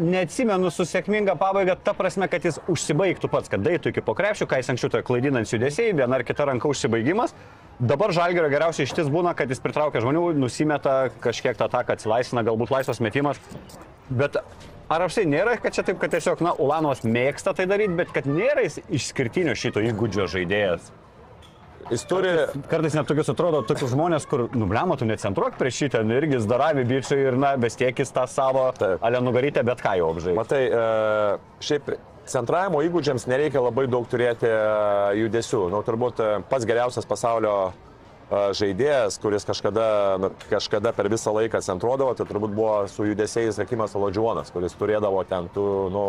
[0.00, 4.48] neatsimenu su sėkminga pabaiga, ta prasme, kad jis užsibaigtų pats, kad daitų iki po krepšio,
[4.50, 7.34] kai jis anksčiau tai klaidinant judesiai, viena ar kita ranka užsibaigimas.
[7.80, 12.74] Dabar žalgerio geriausiai ištis būna, kad jis pritraukia žmonių, nusimeta kažkiek tą ataką, atsilaisvina, galbūt
[12.74, 13.40] laisvas metimas.
[14.10, 14.36] Bet
[14.90, 18.26] ar apsiai nėra, kad čia taip, kad tiesiog, na, Ulanovas mėgsta tai daryti, bet kad
[18.28, 20.90] nėra jis išskirtinio šito įgūdžio žaidėjas.
[21.90, 22.30] Jis turi,
[22.70, 26.84] Kartais net tokius atrodo, tokius žmonės, kur, nubliamo, tu necentruok prieš šitą, irgi jis darami
[26.86, 30.36] bičiai ir, na, vis tiek jis tą savo ale nugarytę, bet ką jau apžaidė.
[30.38, 31.90] matai, e, šiaip
[32.30, 34.60] centravimo įgūdžiams nereikia labai daug turėti e,
[35.24, 35.64] judesių.
[35.74, 37.72] Nu, turbūt e, pats geriausias pasaulio
[38.30, 39.86] žaidėjas, kuris kažkada,
[40.22, 45.24] nu, kažkada per visą laiką centruodavo, tai turbūt buvo su judesiais Akimas Alodžiuonas, kuris turėdavo
[45.26, 46.04] ten tų, nu,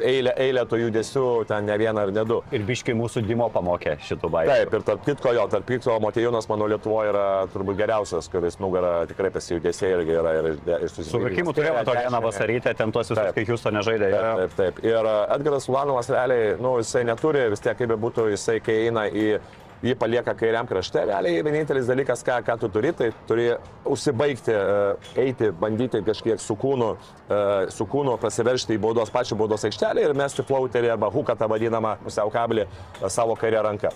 [0.00, 2.40] eilę, eilę tų judesių, ten ne vieną ar ne du.
[2.52, 4.52] Ir biškai mūsų Dimo pamokė šitų baigų.
[4.52, 8.92] Taip, ir tarp kitko, jo, tarp kitko, Motiejunas, mano Lietuvoje yra turbūt geriausias, kuris nugarą
[9.08, 13.32] tikrai pasijudėsiai irgi yra ir, ir Su Rakimu turėjome tokią vieną vasarytę, ten tuos visus,
[13.32, 14.12] kai jūs to nežaidė.
[14.12, 14.84] Taip, taip, taip.
[14.86, 19.08] Ir e, Edgaras Ulanovas realiai, nu, jisai neturi, vis tiek kaip bebūtų, jisai kai eina
[19.08, 19.26] į
[19.82, 23.48] jį palieka kairiam krašte, realiai vienintelis dalykas, ką, ką tu turi, tai turi
[23.88, 26.92] užsibaigti, e, eiti, bandyti kažkiek su kūnu,
[27.26, 27.42] e,
[27.74, 31.96] su kūnu prasiveršti į baudos pačią baudos aikštelę ir mesti flauterį arba huką tą vadinamą
[32.04, 33.92] pusiau kablį e, savo kairę ranką.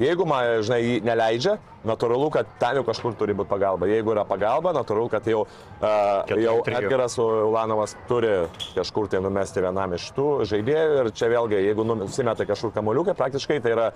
[0.00, 3.88] Jeigu man, žinai, jį neleidžia, natūralu, kad ten jau kažkur turi būti pagalba.
[3.90, 6.54] Jeigu yra pagalba, natūralu, kad jau, uh, jau.
[6.64, 8.30] Edgaras Ulanovas turi
[8.72, 13.60] kažkur tai numesti vienam iš tų žaidėjų ir čia vėlgi, jeigu nusimeta kažkur kamuoliukai, praktiškai
[13.60, 13.90] tai yra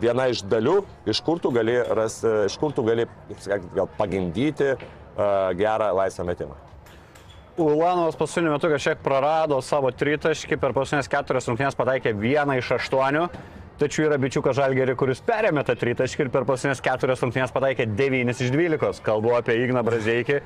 [0.00, 4.74] viena iš dalių, iš kur tu gali, ras, iš kur tu gali sakant, gal pagimdyti
[5.58, 6.56] gerą laisvą metimą.
[7.60, 13.26] Ulanovas paskutiniu metu kažkiek prarado savo tritaškį, per paskutinės keturias rungtynės pataikė vieną iš aštuonių.
[13.82, 18.32] Tačiau yra bičiukas Žalgerį, kuris perėmė tą tritaškį ir per paskutinės keturias rungtynės pataikė 9
[18.32, 19.02] iš 12.
[19.04, 20.40] Kalbu apie Igną Brazdeikį.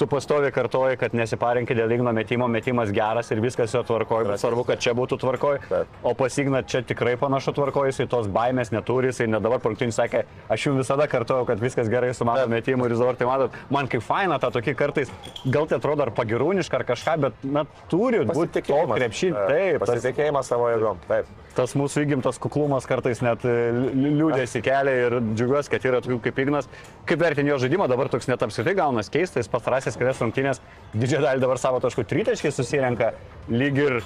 [0.00, 4.40] Tu pastovi kartoji, kad nesiparinkit dėl Igno metimo, metimas geras ir viskas jo tvarkoja, bet
[4.40, 5.60] svarbu, kad čia būtų tvarkoja.
[5.68, 5.98] Taip.
[6.06, 10.22] O pasigna čia tikrai panašu tvarkoja, jisai tos baimės neturi, jisai net dabar parungtinį sakė,
[10.48, 13.90] aš jums visada kartoju, kad viskas gerai su mano metimu ir dabar tai matot, man
[13.92, 15.12] kaip faina, ta tokia kartais,
[15.44, 19.46] gal tai atrodo ar pagirūniška ar kažką, bet, na, turi būti to krepšinį.
[19.52, 21.04] Taip, Pasitikėjimas savo jėgom.
[21.10, 21.28] Taip.
[21.56, 23.54] Tas mūsų įgimtas kuklumas kartais net e,
[23.94, 26.70] liūdėsi kelia ir džiugiuosi, kad yra tokių kaip Ignas.
[27.08, 30.62] Kaip vertini jo žaidimą, dabar toks net apskritai gaunas keistas, pastarasis kelias rungtynės,
[30.94, 33.12] didžiąją dalį dabar savo taškų tritaškiai susirenka,
[33.50, 34.00] lyg ir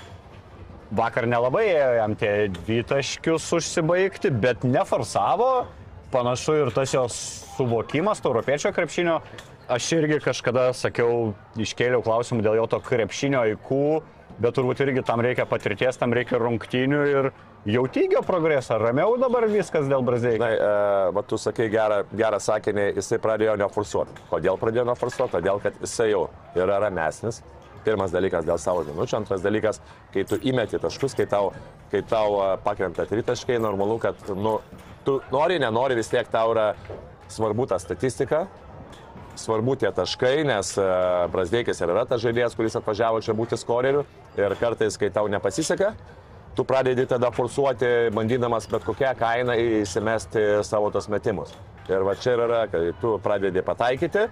[0.95, 5.67] vakar nelabai ėjo jam tie dvitaškius užsibaigti, bet neforsavo,
[6.15, 7.19] panašu ir tas jos
[7.57, 9.21] suvokimas to europiečio krepšinio.
[9.65, 13.87] Aš irgi kažkada sakiau, iškėliau klausimų dėl jo to krepšinio aikų,
[14.39, 17.29] bet turbūt irgi tam reikia patirties, tam reikia rungtynių ir
[17.71, 18.79] jau tygio progresą.
[18.83, 20.41] Ramiau dabar viskas dėl Braziliją.
[20.43, 24.27] Na, e, va, tu sakai gerą, gerą sakinį, jisai pradėjo neforsuoti.
[24.31, 25.37] Kodėl pradėjo neforsuoti?
[25.37, 26.27] Todėl, kad jisai jau
[26.59, 27.43] yra ramesnis.
[27.85, 29.79] Pirmas dalykas dėl savo minučių, antras dalykas,
[30.15, 31.53] kai tu įmeti taškus, kai tau,
[31.93, 34.59] kai tau e, pakrenta tritaškai, normalu, kad nu,
[35.05, 36.73] tu nori, nenori, vis tiek tau yra
[37.29, 38.47] svarbu ta statistika,
[39.37, 40.75] svarbu tie taškai, nes
[41.33, 44.05] Brasdeikis ir yra tas žaidėjas, kuris atvažiavo čia būti skoreriu
[44.39, 45.93] ir kartais, kai tau nepasiseka,
[46.55, 51.55] tu pradedi tada forsuoti, bandydamas bet kokią kainą įsimesti savo tos metimus.
[51.91, 54.29] Ir va čia yra, kai tu pradedi pataikyti,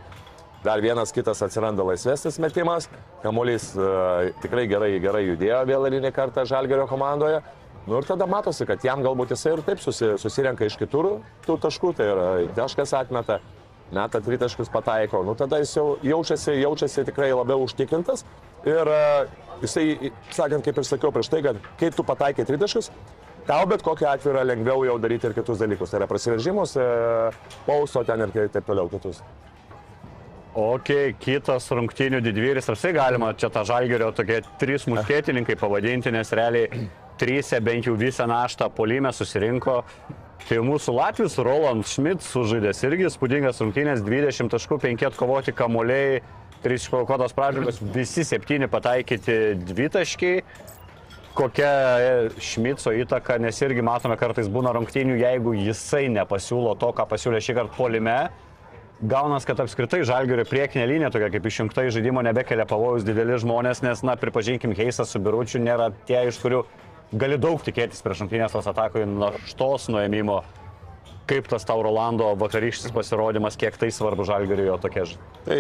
[0.65, 2.87] dar vienas kitas atsiranda laisvesnis metimas,
[3.25, 7.43] kamuolys uh, tikrai gerai, gerai judėjo vėl eilinį kartą Žalgerio komandoje.
[7.83, 11.57] Nu ir tada matosi, kad jam galbūt jisai ir taip susi, susirenka iš kitur tų
[11.65, 13.41] taškų, tai yra taškas atmeta,
[13.93, 18.23] meta tritaškius pataiko, nu tada jis jau jaučiasi, jaučiasi tikrai labiau užtikrintas.
[18.71, 19.03] Ir e,
[19.67, 22.91] jisai, sakant, kaip ir sakiau prieš tai, kad kai tu pataikai tritaškius,
[23.49, 25.93] tau bet kokiu atveju yra lengviau jau daryti ir kitus dalykus.
[25.93, 26.91] Tai yra prasiveržimus, e,
[27.67, 29.23] pauso ten ir taip toliau kitus.
[30.53, 36.29] Ok, kitas rungtynių didvyris, ar tai galima čia tą žalgerio tokie trys muskėtininkai pavadinti, nes
[36.37, 39.79] realiai trysia bent jau visą naštą polime susirinko.
[40.43, 46.21] Tai mūsų Latvijos Roland Schmidt sužaidęs irgi spūdingas rungtynės, 20 taškų, 5 atkovoti kamuoliai,
[46.63, 50.45] 3 išprovokuotos pradžios, visi 7 pataikyti dvitaškiai.
[51.33, 51.69] Kokia
[52.45, 57.55] Šmico įtaka, nes irgi matome kartais būna rungtynių, jeigu jisai nepasiūlo to, ką pasiūlė šį
[57.57, 58.17] kartą polime,
[59.03, 63.81] Gaunas, kad apskritai žalgerio priekinė linija tokia kaip išjungta iš žaidimo nebekelia pavojus dideli žmonės,
[63.83, 66.61] nes, na, pripažinkim, Heisas su Biručiu nėra tie, iš kurių
[67.19, 70.45] gali daug tikėtis prieš rungtynės tos atakoje naštos nuėmimo.
[71.27, 75.43] Kaip tas tau Rolando vakarykštis pasirodymas, kiek tai svarbu žalgeriui jo tokia žaidimai?
[75.49, 75.59] Tai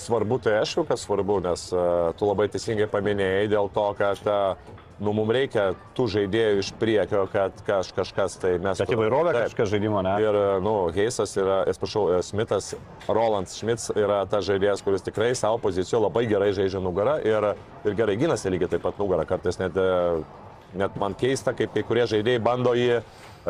[0.00, 4.76] svarbu, tai aišku, kas svarbu, nes uh, tu labai teisingai paminėjai dėl to, kad uh,
[4.98, 8.80] nu, mums reikia tų žaidėjų iš priekio, kad kaž, kažkas tai mes...
[8.80, 10.14] Bet įvairovė kažkas žaidimo, ne?
[10.22, 12.72] Ir, nu, Heisas yra, atsiprašau, e, Smithas,
[13.06, 17.52] Roland Schmitz yra tas žaidėjas, kuris tikrai savo pozicijoje labai gerai žaidžia nugarą ir,
[17.86, 19.26] ir gerai gynasi lygiai taip pat nugarą.
[19.28, 23.00] Kartais net, e, net man keista, kaip kai kurie žaidėjai bando jį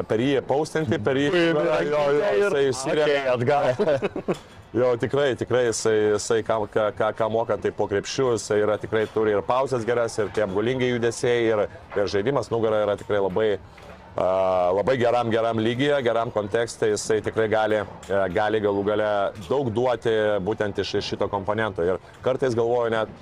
[0.09, 1.33] per jį paustinti, per jį...
[1.33, 2.07] Jo, jo,
[2.45, 2.95] jo, jisai.
[2.95, 4.49] Okay, atgal.
[4.73, 9.07] Jo, tikrai, tikrai jisai, jisai ką, ką, ką, moka, tai po krepšių, jisai yra tikrai
[9.09, 11.63] turi ir pauzes geras, ir tie apgulingi judesiai, ir,
[11.97, 17.49] ir žaidimas nugara yra tikrai labai, uh, labai geram, geram lygyje, geram kontekste, jisai tikrai
[17.49, 19.09] gali, uh, gali galų gale
[19.49, 20.13] daug duoti
[20.45, 21.89] būtent iš, iš šito komponento.
[21.89, 23.15] Ir kartais galvoju net,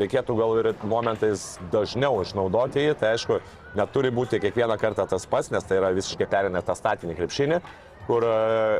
[0.00, 3.42] reikėtų gal ir momentais dažniau išnaudoti jį, tai aišku,
[3.76, 7.60] neturi būti kiekvieną kartą tas pats, nes tai yra visiškai perinę tą statinį krepšinį
[8.06, 8.36] kur e,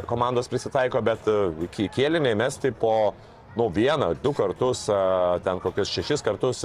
[0.07, 3.15] komandos prisitaiko, bet e, kėliniai mesti po
[3.57, 5.01] nu, vieną, du kartus, e,
[5.47, 6.65] ten kokius šešis kartus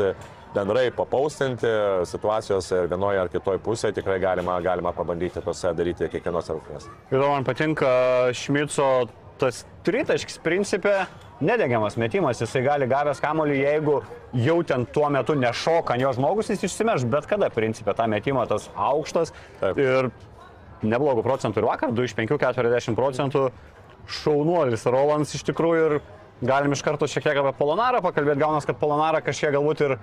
[0.52, 1.69] bendrai papaustinti
[2.10, 6.89] situacijos vienoje ar kitoje pusėje tikrai galima, galima pabandyti tose daryti kiekvienos rungtynės.
[7.13, 7.91] Ir man patinka
[8.36, 8.89] Šmico
[9.41, 11.06] tas tritaškis principė.
[11.41, 13.95] Nedegiamas metimas, jisai gali gavęs kamolį, jeigu
[14.43, 18.67] jau ten tuo metu nešoka jo žmogus, jis išsimeš bet kada principė tą metimą, tas
[18.78, 19.34] aukštas.
[19.58, 19.82] Taip.
[19.82, 20.12] Ir
[20.84, 23.46] neblogų procentų ir vakar, 2 iš 5, 40 procentų.
[24.12, 25.98] Šaunuolis Rolands iš tikrųjų ir
[26.41, 28.41] galim iš karto šiek tiek apie Polonarą pakalbėti.
[28.41, 29.98] Gaunas, kad Polonarą kažkiek galbūt ir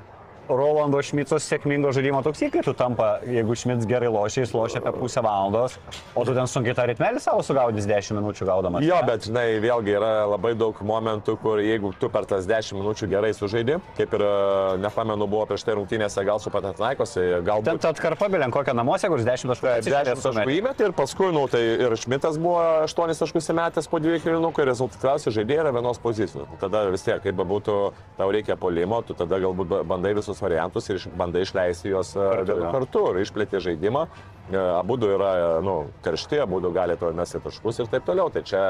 [0.49, 5.21] Rolando Šmicos sėkmingo žaidimo toks įkaitų tampa, jeigu Šmits gerai lošia, jis lošia apie pusę
[5.25, 5.75] valandos,
[6.17, 8.85] o tu ten sunkiai tą ritmelį savo sugaudys 10 minučių gaudamas.
[8.87, 13.09] Jo, bet žinai, vėlgi yra labai daug momentų, kur jeigu tu per tas 10 minučių
[13.13, 17.69] gerai sužaidi, kaip ir, e, nepamenu, buvo prieš tai rungtynėse, gal su Patatnaikosi, galbūt...
[17.85, 19.69] Ten atkarpa bilen kokią namuose, kur 10 taškų.
[19.85, 24.25] 10 taškų įmetė ir paskui, nu, tai ir Šmitas buvo 8 taškus įmetęs po dviejų
[24.25, 26.49] kilinukų ir rezultatyviausi žaidėjai yra vienos pozicijos.
[26.63, 27.77] Tada vis tiek, kaip bebūtų,
[28.17, 32.29] tau reikia polimo, tu tada galbūt ba- bandai visus variantus ir bandai išleisti juos e,
[32.41, 34.07] Kartu, kartu, ir išplėti žaidimą.
[34.53, 38.07] E, Abu du yra, e, nu, karšti, abu du gali to mesti taškus ir taip
[38.09, 38.31] toliau.
[38.33, 38.65] Tai čia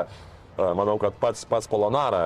[0.59, 2.21] manau, kad pats, pats Polonara,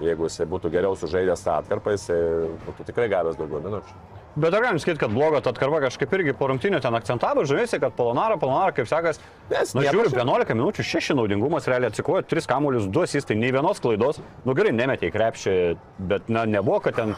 [0.00, 2.16] jeigu jisai būtų geriau sužaidęs tą atkarpą, jisai
[2.64, 3.98] būtų tikrai gavęs daugiau minučių.
[4.34, 7.78] Bet ar galim sakyti, kad blogo ta atkarpa kažkaip irgi po rungtinių ten akcentavo, žavėsi,
[7.78, 11.92] kad Polonara, Polonara, kaip sakas, Nes na nieko žiūriu, čia- 11 minučių, 6 naudingumas, realiai
[11.92, 15.54] atsikojo, 3 kamuolius, 2 asistai, nei vienos klaidos, nu gerai, nemetė į krepšį,
[16.10, 17.14] bet na, nebuvo, kad ten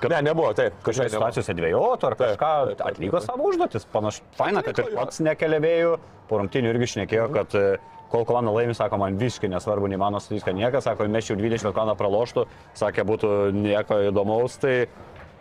[0.00, 1.18] kad Ne, nebuvo, taip, kažkokiose nebuvo.
[1.18, 3.26] situacijose dviejotų ar Taip, kažką taip, taip, atliko taip.
[3.30, 3.86] savo užduotis.
[3.92, 7.66] Panašu, faina, kad ir pats nekeliavėjų, po rungtinių irgi šnekėjo, kad e,
[8.12, 11.72] kol komanda laimi, sako, man visiškai nesvarbu, nei mano statistika, niekas, sako, mes jau 20
[11.76, 12.46] komanda praloštų,
[12.78, 14.88] sakė, būtų nieko įdomaus, tai...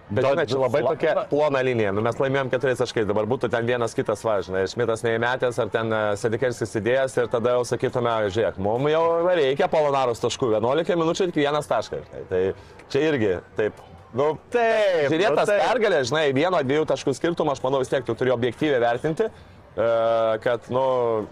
[0.08, 1.90] Bet žinai, čia labai tokia plona linija.
[1.92, 4.62] Nu, mes laimėjom keturiais taškais, dabar būtų ten vienas kitas važinai.
[4.72, 10.24] Šmitas neįmetęs ar ten Sedikeris įsidėjęs ir tada jau sakytume, žiūrėk, mums jau reikia polonaros
[10.24, 10.54] taškų.
[10.56, 12.08] 11 minučių tik vienas taškas.
[12.32, 12.42] Tai
[12.88, 13.84] čia irgi taip.
[14.18, 15.62] Nu, Taip, Žiūrėtas nu taip.
[15.62, 19.90] pergalė, žinai, vieno, dviejų taškų skirtumą, aš manau vis tiek tu turi objektyviai vertinti, e,
[20.44, 20.86] kad, nu,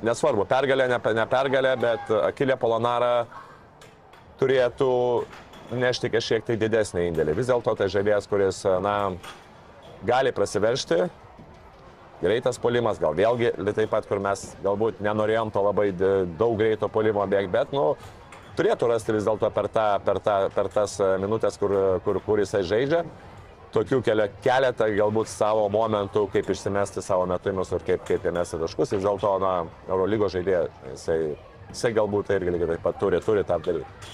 [0.06, 3.26] nesvarbu, pergalė, ne, ne pergalė, bet Akilė Polonara
[4.40, 4.92] turėtų
[5.82, 7.38] nešti kažkiek tai didesnį indėlį.
[7.40, 8.96] Vis dėlto tai žaidėjas, kuris, na,
[10.06, 11.08] gali prasiveršti,
[12.22, 17.26] greitas polimas, gal vėlgi taip pat, kur mes galbūt nenorėjom to labai daug greito polimo
[17.30, 17.96] bėgti, bet, nu,
[18.58, 21.74] turėtų rasti vis dėlto per, tą, per, tą, per tas e, minutės, kur,
[22.06, 23.04] kur, kur jisai žaidžia.
[23.76, 28.94] Tokių keletą galbūt savo momentų, kaip išsimesti savo metimus ir kaip, kaip įmesti taškus.
[28.96, 29.56] Vis dėlto, na,
[29.90, 31.18] Eurolygo žaidėjas, jisai,
[31.74, 34.14] jisai galbūt tai irgi lygiai taip pat turi, turi tą daryti.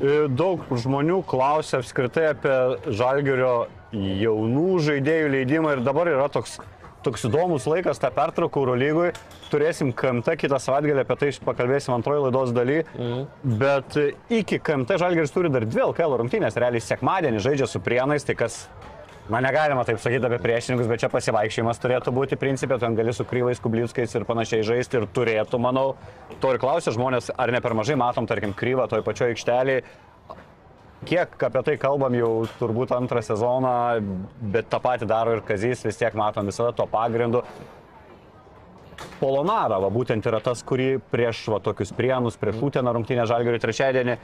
[0.00, 2.56] E, Daug žmonių klausia apskritai apie
[2.96, 3.54] Žalgerio
[3.92, 6.56] jaunų žaidėjų leidimą ir dabar yra toks,
[7.04, 9.10] toks įdomus laikas, tą pertrauką Eurolygui.
[9.52, 12.80] Turėsim KMT kitą savaitgalį, apie tai pakalbėsim antroji laidos daly.
[12.94, 13.26] Mhm.
[13.60, 14.08] Bet e,
[14.40, 18.64] iki KMT Žalgeris turi dar dvi LKL rungtynės, realiai sekmadienį žaidžia su Prienais, tai kas
[19.30, 23.22] Na, negalima taip sakyti apie priešininkus, bet čia pasivaikščiojimas turėtų būti principė, ten gali su
[23.28, 25.92] kryvais, kublickais ir panašiai žaisti ir turėtų, manau,
[26.42, 29.84] to ir klausia žmonės, ar ne per mažai matom, tarkim, kryvą toj pačioj aikštelėje.
[31.04, 33.72] Kiek apie tai kalbam jau turbūt antrą sezoną,
[34.54, 37.42] bet tą patį daro ir Kazys, vis tiek matom visada to pagrindu.
[39.18, 44.16] Polonara, va, būtent yra tas, kurį prieš va, tokius prienus, prieš Uteną rungtynę Žalgirių trečiadienį.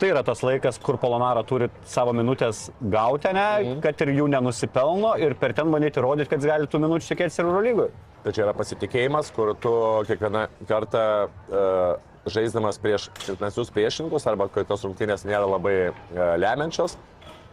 [0.00, 3.80] Tai yra tas laikas, kur Polonara turi savo minutės gauti, ne, Mhm.
[3.82, 7.38] kad ir jų nenusipelno ir per ten bandyti rodyti, kad jis gali tų minučių tikėtis
[7.38, 7.90] ir Eurolygui.
[8.24, 9.70] Tai čia yra pasitikėjimas, kur tu
[10.08, 15.94] kiekvieną kartą uh, žaisdamas prieš silpnesnius priešininkus arba kai tos rungtynės nėra labai uh,
[16.38, 16.96] lemiančios,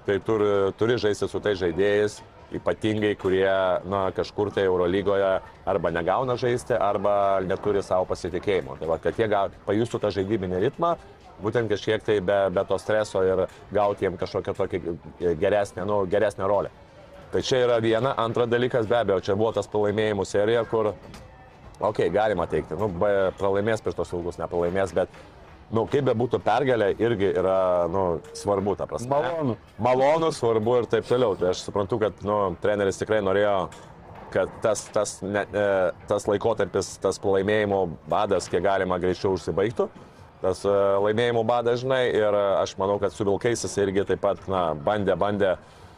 [0.06, 2.20] tai turi, turi žaisti su tais žaidėjais,
[2.58, 3.50] ypatingai kurie
[3.86, 5.38] na, kažkur tai Eurolygoje
[5.70, 7.14] arba negauna žaisti, arba
[7.46, 8.80] neturi savo pasitikėjimo.
[8.80, 10.96] Tai va, kad jie gal, pajustų tą žaidybinį ritmą,
[11.44, 14.98] būtent kažkiek tai be, be to streso ir gauti jiem kažkokią tokią
[15.40, 16.74] geresnę, nu, geresnę rolę.
[17.30, 18.16] Tai čia yra viena.
[18.18, 20.96] Antra dalykas, be abejo, čia buvo tas pralaimėjimų serija, kur,
[21.80, 22.89] okay, galima teikti, nu,
[23.39, 25.13] pralaimės prieš tos ilgus, nepralaimės, bet,
[25.76, 27.60] nu, kaip be būtų pergalė, irgi yra,
[27.92, 28.06] nu,
[28.38, 29.12] svarbu, ta prasme.
[29.13, 29.56] Malonu.
[29.80, 31.38] Malonu, svarbu ir taip toliau.
[31.39, 33.56] Tai aš suprantu, kad, nu, treneris tikrai norėjo
[34.30, 35.65] kad tas, tas, ne, e,
[36.10, 39.88] tas laikotarpis, tas pralaimėjimo badas, kiek galima greičiau užsibaigtų.
[40.44, 44.44] Tas e, laimėjimo badas, žinai, ir aš manau, kad su Vilkais jis irgi taip pat,
[44.52, 45.88] na, bandė, bandė, e,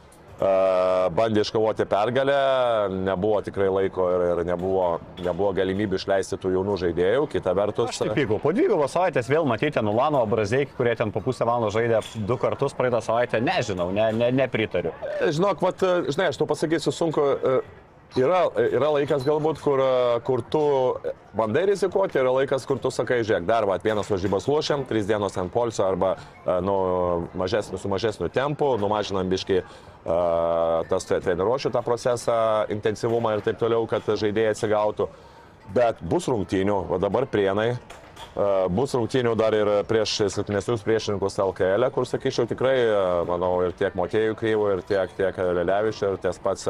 [0.41, 2.38] bandė iškovoti pergalę,
[3.06, 4.88] nebuvo tikrai laiko ir, ir nebuvo,
[5.21, 7.27] nebuvo galimybių išleisti tų jaunų žaidėjų.
[7.32, 8.39] Kita vertus, Aš taip pykau.
[8.41, 12.75] Po dvigubos savaitės vėl matyti Nulano Brazeikį, kurie ten po pusę valandos žaidė du kartus
[12.77, 13.41] praeitą savaitę.
[13.43, 14.95] Nežinau, ne, ne, nepritariu.
[15.30, 17.27] Žinok, vat, žinai, aš tau pasakysiu sunku.
[17.38, 17.81] e,
[18.19, 20.62] Yra, yra laikas galbūt, kur, e, kur tu
[21.38, 25.38] bandai rizikuoti, yra laikas, kur tu sakai, žiūrėk, dar va, vienas varžybas lošiam, trys dienos
[25.39, 26.76] ant polsio arba e, nu,
[27.39, 32.36] mažesniu, su mažesniu tempu, numažinam biškai uh, tas tre- treniruočių tą procesą,
[32.74, 35.08] intensyvumą ir taip toliau, kad žaidėjai atsigautų.
[35.71, 37.76] Bet bus rungtynių, o dabar prienai,
[38.71, 42.76] Bus rungtynių dar ir prieš silpnesnius priešininkus LKL, kur sakyčiau tikrai,
[43.28, 46.69] manau, ir tiek Mokėjų Kryvų, ir tiek, tiek Lelevičių, ir ties pats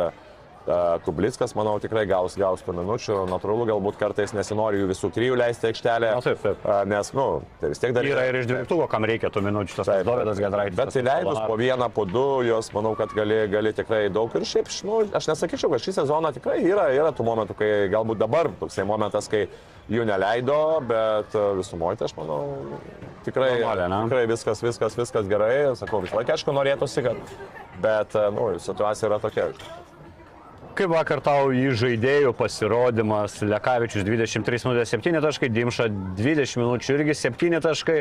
[1.05, 3.15] Kublickas, manau, tikrai gaus, gaus tų minučių.
[3.31, 6.11] Natūralu, galbūt kartais nesinori jų visų trijų leisti aikštelę.
[6.13, 6.67] Na, taip, taip.
[6.91, 7.25] Nes, nu,
[7.61, 10.41] tai vis tiek dar Yra ir iš dvyliktuko, kam reikia tų minučių, tas pats Dovydas
[10.43, 10.77] Gedraitis.
[10.77, 14.69] Bet įleidus po vieną, po du, jos manau, kad gali, gali tikrai daug ir šiaip,
[14.85, 18.85] nu, aš nesakyčiau, kad šį sezoną tikrai yra, yra tų momentų, kai galbūt dabar toksai
[18.87, 19.47] momentas, kai
[19.91, 22.41] jų neleido, bet e, visumoje tai aš manau,
[23.25, 24.01] tikrai, Normaliai, ne?
[24.07, 27.35] tikrai viskas, viskas, viskas gerai, sakau, visą laiką aišku norėtųsi, kad,
[27.83, 29.49] bet, e, nu, situacija yra tokia.
[30.71, 37.15] Kaip vakar tau į žaidėjų pasirodymas, Lekavičius 23 minutės 7 taškai, Dimša 20 minučių irgi
[37.17, 37.97] 7 taškai.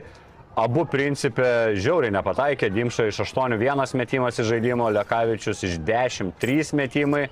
[0.61, 7.25] Abu principė žiauriai nepataikė, Dimša iš 8-1 metimas į žaidimo, Lekavičius iš 10-3 metimai.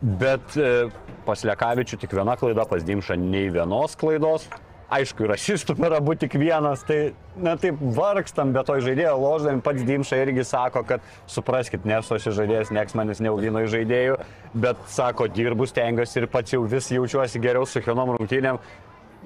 [0.00, 0.88] Bet e,
[1.24, 4.50] pas Lekavičių tik viena klaida, pas Dimša nei vienos klaidos.
[4.88, 9.60] Aišku, ir asistų yra būti tik vienas, tai, na taip, vargstam, bet to žaidėjo loždami,
[9.64, 14.18] pats Dimša irgi sako, kad supraskit, nesu aš žaidėjas, nieks manęs neaugino į žaidėjų,
[14.56, 18.62] bet sako, dirbu, stengiuosi ir pats jau vis jaučiuosi geriau su kiekvienom rungtynėm.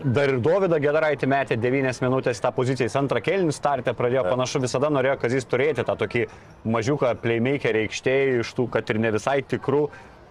[0.02, 4.62] Dar ir Dovydą Gedaraitį metė 9 minutės tą poziciją, jis antrą kelnių startę pradėjo, panašu
[4.64, 6.22] visada norėjo, kad jis turėti tą tokį
[6.64, 9.82] mažiuką playmakerį aikštėje iš tų, kad ir ne visai tikrų.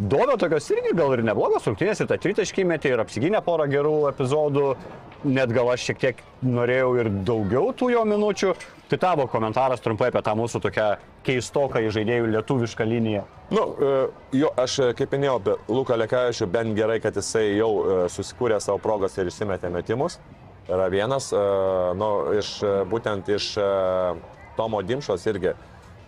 [0.02, 3.92] Dovio tokios irgi gal ir neblogos rungtynės, ir tą tritaškį metė, ir apsigynė porą gerų
[4.10, 4.72] epizodų,
[5.30, 8.56] net gal aš šiek tiek norėjau ir daugiau tų jo minučių.
[8.90, 10.88] Tai tavo komentaras trumpai apie tą mūsų tokią
[11.28, 13.28] keistoką žaidėjų lietuvišką liniją.
[13.54, 13.94] Nu, e,
[14.42, 18.58] jo, aš e, kaip minėjau apie Luką Lekavičių, bent gerai, kad jisai jau e, susikūrė
[18.58, 20.18] savo progas ir išsimetė metimus.
[20.72, 21.30] Yra vienas,
[21.98, 22.52] nu, iš,
[22.88, 23.48] būtent iš
[24.56, 25.52] Tomo Dimšos irgi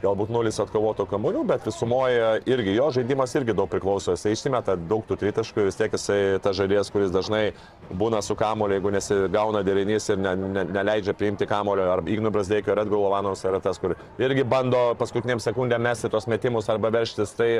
[0.03, 4.15] galbūt nulis atkovotų kamuolių, bet visumoje irgi jo žaidimas irgi daug priklauso.
[4.17, 7.43] Jisai išsimeta daug tų tritaškų ir vis tiek jisai ta žaidėjas, kuris dažnai
[7.91, 11.87] būna su kamuoliu, jeigu nesigauna derinys ir ne, ne, neleidžia priimti kamuolio.
[11.95, 16.27] Ar Ignu Brasdeikio, ar Edgar Lovanovas yra tas, kur irgi bando paskutiniam sekundėm mesti tos
[16.31, 17.35] metimus arba verštis.
[17.39, 17.51] Tai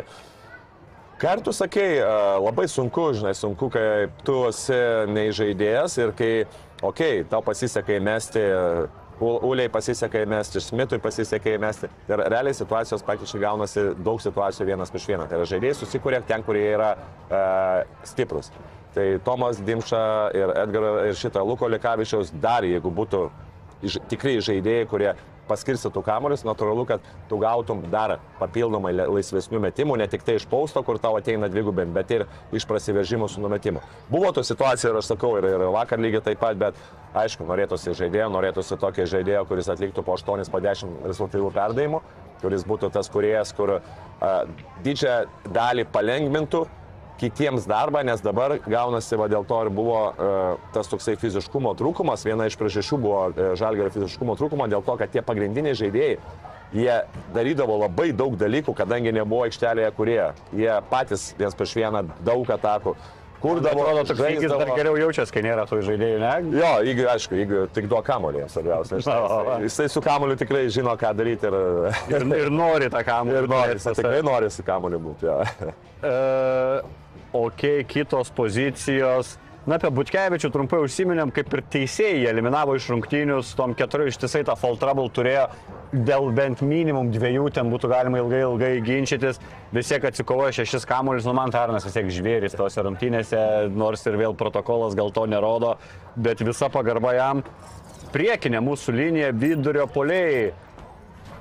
[1.23, 2.01] Kartu sakei,
[2.41, 4.75] labai sunku, žinai, sunku, kai tu esi
[5.13, 6.31] neįžaidėjas ir kai,
[6.81, 8.41] okei, okay, tau pasisekai mesti
[9.21, 11.89] Uliai pasisekė įmesti, Smitui pasisekė įmesti.
[12.09, 15.27] Ir realiai situacijos praktiškai gaunasi daug situacijų vienas prieš vieną.
[15.29, 17.43] Tai yra žaidėjai susikūrė ten, kurie yra e,
[18.09, 18.49] stiprus.
[18.93, 20.03] Tai Tomas Dimša
[20.37, 23.23] ir Edgaras ir šitą Luko Likavičiaus dar, jeigu būtų
[24.11, 25.13] tikrai žaidėjai, kurie
[25.47, 30.83] paskirstytų kamuolius, natūralu, kad tu gautum dar papildomai laisvesnių metimų, ne tik tai iš pausto,
[30.85, 32.25] kur tau ateina dvigubint, bet ir
[32.55, 33.83] iš prasiveržimų su numetimu.
[34.11, 36.79] Buvo to situacija ir aš sakau, ir, ir vakar lygiai taip pat, bet
[37.17, 42.03] aišku, norėtųsi žaidėjo, norėtųsi tokio žaidėjo, kuris atliktų po 8, po 10 rezultatyvų perdavimų,
[42.43, 43.83] kuris būtų tas kuriejas, kur uh,
[44.85, 46.65] didžiąją dalį palengvintų
[47.21, 52.25] kitiems darbą, nes dabar gaunasi, va dėl to ir buvo uh, tas toksai fiziškumo trūkumas,
[52.27, 56.19] viena iš priežasčių buvo uh, žalgerio fiziškumo trūkumo, dėl to, kad tie pagrindiniai žaidėjai,
[56.73, 56.99] jie
[57.33, 60.21] darydavo labai daug dalykų, kadangi nebuvo aikštelėje kurie,
[60.57, 62.95] jie patys vienas prieš vieną daug atakų.
[63.43, 66.29] Kurdavo, atrodo, toks lygis dar geriau jaučiasi, kai nėra tų žaidėjų, ne?
[66.55, 68.99] Jo, jeigu, aišku, jeigu tik duo kamolį, svarbiausia.
[69.01, 71.57] Jisai, jisai su kamoliu tikrai žino, ką daryti ir,
[72.07, 73.35] ir, ir nori tą kamolį.
[73.43, 75.27] Ir nori, jisai tikrai nori su kamoliu būti.
[75.27, 75.73] Ja.
[76.07, 77.02] uh,
[77.33, 79.37] ok, kitos pozicijos.
[79.63, 84.41] Na, apie Butkevičių trumpai užsiminėm, kaip ir teisėjai eliminavo iš rungtynių, su tom keturiu ištisai
[84.43, 85.45] tą fall trouble turėjo,
[85.93, 89.39] dėl bent minimum dviejų ten būtų galima ilgai, ilgai ginčytis,
[89.71, 93.39] vis tiek atsikovojo šešis kamuolius, nu man Tarnas vis tiek žvėris tose rungtynėse,
[93.71, 95.77] nors ir vėl protokolas gal to nerodo,
[96.19, 97.45] bet visa pagarba jam.
[98.11, 100.51] Priekinė mūsų linija vidurio polėjai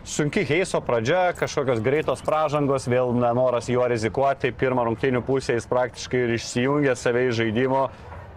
[0.05, 6.25] sunki Heiso pradžia, kažkokios greitos pražangos, vėl nenoras juo rizikuoti, pirmą rungtynių pusę jis praktiškai
[6.25, 7.85] ir išsijungė save iš žaidimo,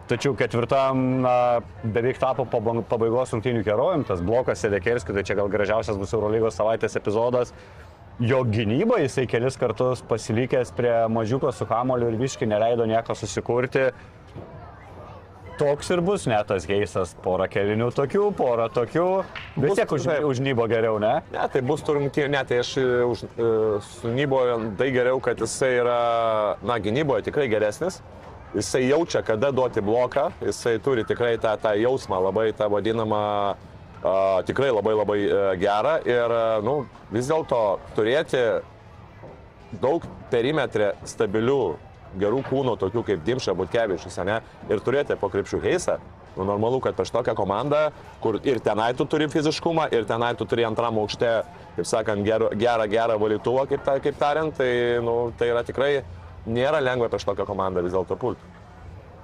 [0.09, 1.35] tačiau ketvirtam na,
[1.83, 6.97] beveik tapo pabaigos rungtynių herojum, tas blokas Sedekerskis, tai čia gal gražiausias bus Eurolygos savaitės
[6.99, 7.53] epizodas.
[8.23, 13.89] Jo gynyba jisai kelis kartus pasilikęs prie mažiuko su kamoliu ir visiškai neleido nieko susikurti
[15.59, 17.13] toks ir bus net tas geisas.
[17.23, 19.07] Porą kelinių tokių, porą tokių.
[19.63, 21.13] Vis tiek už, užnybo geriau, ne?
[21.33, 23.53] Ne, tai bus turrungtynė, ne, tai aš e, už, e,
[23.87, 24.41] su Nybo
[24.79, 25.99] tai geriau, kad jisai yra,
[26.65, 28.01] na, gynyboje tikrai geresnis.
[28.55, 33.23] Jisai jaučia, kada duoti bloką, jisai turi tikrai tą, tą jausmą, labai tą vadinamą,
[33.99, 35.97] uh, tikrai labai labai uh, gerą.
[36.07, 36.77] Ir, uh, nu,
[37.11, 37.59] vis dėlto
[37.97, 38.45] turėti
[39.83, 41.59] daug perimetrė stabilių
[42.19, 45.99] gerų kūnų, tokių kaip Dimša, Butkevičius, ne, ir turėti po krepšių Heisą.
[46.35, 47.85] Nu, normalu, kad prieš tokią komandą,
[48.19, 51.31] kur ir tenai tu turi fiziškumą, ir tenai tu turi antram aukšte,
[51.77, 56.03] kaip sakant, gerą, gerą, gerą valytuvą, kaip, ta, kaip tariant, tai, nu, tai yra tikrai
[56.45, 58.53] nėra lengva prieš tokią komandą vis dėlto pulti.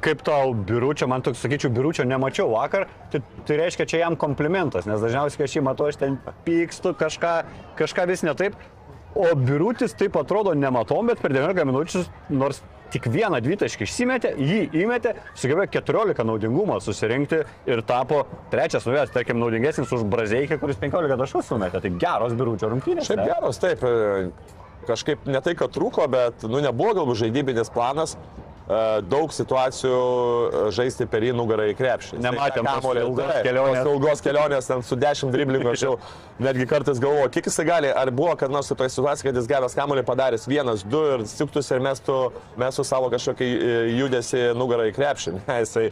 [0.02, 4.88] Kaip tau biuručio, man toks, sakyčiau, biuručio nemačiau vakar, tai, tai reiškia, čia jam komplimentas,
[4.90, 6.16] nes dažniausiai, kai aš jį matau, aš ten
[6.48, 7.36] pykstu, kažką,
[7.78, 8.56] kažką vis ne taip,
[9.14, 14.62] o biurutis taip atrodo nematom, bet per 19 minučių, nors tik vieną dvitaškį išsimetė, jį
[14.84, 21.20] įmetė, sugebėjo 14 naudingumo susirinkti ir tapo trečias nuvės, tarkim, naudingesnis už Brazeikę, kuris 15
[21.24, 21.82] taškų sumetė.
[21.84, 23.10] Tai geros biručio rungtynės.
[23.10, 23.86] Šiaip geros, taip.
[24.88, 28.16] Kažkaip ne tai, kad trūko, bet nu, nebuvo galbūt žaidybinis planas.
[28.70, 32.20] E, daug situacijų e, žaisti per jį nugarą į krepšį.
[32.22, 33.88] Nematėm kamolį ilgos kelionės.
[33.90, 35.96] Ilgos kelionės, ten su 10 driblingų, aš jau
[36.46, 39.76] netgi kartais galvoju, kiek jisai gali, ar buvo kad nors tokia situacija, kad jis gavęs
[39.78, 42.20] kamolį padaręs vienas, du ir suktus ir mestų,
[42.62, 45.38] mestų savo kažkokį e, judesi nugarą į krepšį.
[45.52, 45.90] Ne, jisai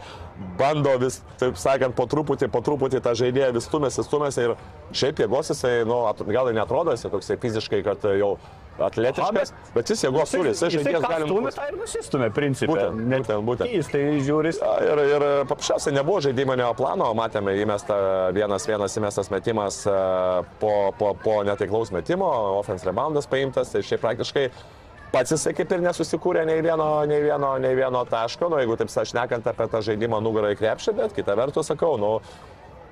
[0.59, 4.55] bando vis, taip sakant, po truputį, po truputį tą žaidėją vis stumėsi, stumėsi ir
[4.95, 8.37] šiaip jėgos jisai, nu, gal ir netrodo, jisai toksai fiziškai, kad jau
[8.79, 12.71] atletiškas, bet jis jėgos turi, jis žaidėjas gali Stumė tą ir nusistumė, principė.
[12.71, 13.73] Būtent, Net būtent, būtent.
[13.73, 14.61] Keistai žiūris.
[14.87, 17.99] Ir, ir paprasčiausiai nebuvo žaidiminio plano, matėme įmestą
[18.35, 19.81] vienas vienas įmestas metimas
[20.63, 22.29] po, po, po netaiklaus metimo,
[22.59, 24.47] offense reboundas paimtas, tai šiaip praktiškai
[25.13, 28.91] pats jisai kaip ir nesusikūrė nei vieno, nei vieno, nei vieno taško, nu jeigu taip
[28.93, 32.17] sašnekant apie tą žaidimą nugarą į krepšį, bet kita vertus sakau, nu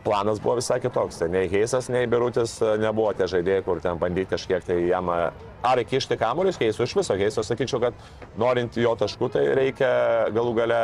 [0.08, 1.20] planas buvo visai kitoks.
[1.20, 5.12] Tai nei Heisas, nei Birutis e, nebuvo tie žaidėjai, kur ten bandyti kažkiek tai jam
[5.12, 5.18] e,
[5.68, 7.18] ar įkišti kamuolius, Heisų iš viso.
[7.20, 9.90] Heisas sakyčiau, kad norint jo taškų, tai reikia
[10.36, 10.82] galų gale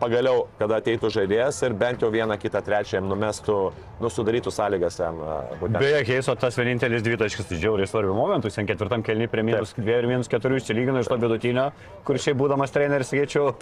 [0.00, 3.56] pagaliau, kada ateitų žaidėjas ir bent jau vieną kitą trečią jam numestų,
[4.02, 5.18] nusudarytų sąlygas jam.
[5.60, 5.78] būtent.
[5.80, 9.98] Beje, Heiso tas vienintelis dvitaškis, tai žiauriai svarbių momentų, jis ketvirtam kelniui prie minus 2
[9.98, 11.68] ir minus 4 išsilygino iš to vidutinio,
[12.06, 13.52] kur šiaip būdamas treneris, sakyčiau,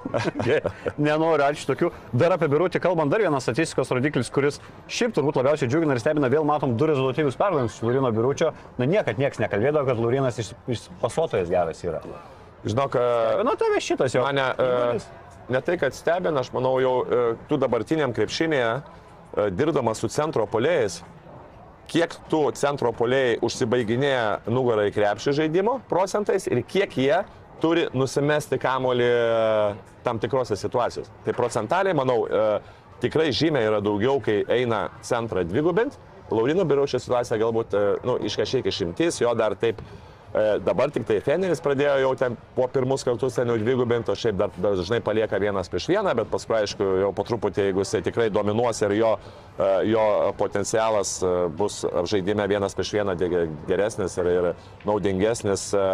[1.08, 1.92] nenoriu, ačiū tokių.
[2.12, 4.60] Dar apie Birutį kalbant, dar vienas statistikos rodiklis, kuris
[4.92, 8.52] šiaip turbūt labiausiai džiugina ir stebina, vėl matom du rezultatyvius perdavimus iš Lurino Biručio.
[8.80, 12.02] Na niekad niekas nekalbėdavo, kad Lurinas iš, iš pasuotojas geras yra.
[12.66, 12.96] Žinok,
[13.46, 14.24] Na tave šitas jau.
[14.26, 14.98] Mane e,
[15.48, 20.46] ne tai, kad stebina, aš manau, jau e, tu dabartiniam krepšinėje, e, dirbdamas su centro
[20.50, 21.00] polėjais,
[21.90, 27.20] kiek tu centro polėjai užsibaiginėja nugarą į krepšį žaidimo procentais ir kiek jie
[27.62, 29.20] turi nusimesti kamolį e,
[30.06, 31.10] tam tikrose situacijose.
[31.24, 32.20] Tai procentaliai, manau,
[33.02, 35.96] tikrai žymiai yra daugiau, kai eina centrą dvigubint.
[36.30, 37.74] Laurino Biručio situacija galbūt,
[38.06, 39.82] nu, iš kažkiek išimtis, jo dar taip
[40.36, 44.36] Dabar tik tai Feneris pradėjo jau ten po pirmus kartus ten jau dvigubinti, o šiaip
[44.36, 48.26] dar dažnai palieka vienas prieš vieną, bet paskui, aišku, jau po truputį, jeigu jisai tikrai
[48.34, 49.14] dominuos ir jo,
[49.56, 50.04] e, jo
[50.36, 51.80] potencialas e, bus
[52.12, 54.50] žaidime vienas prieš vieną ge- geresnis ir, ir
[54.84, 55.86] naudingesnis e,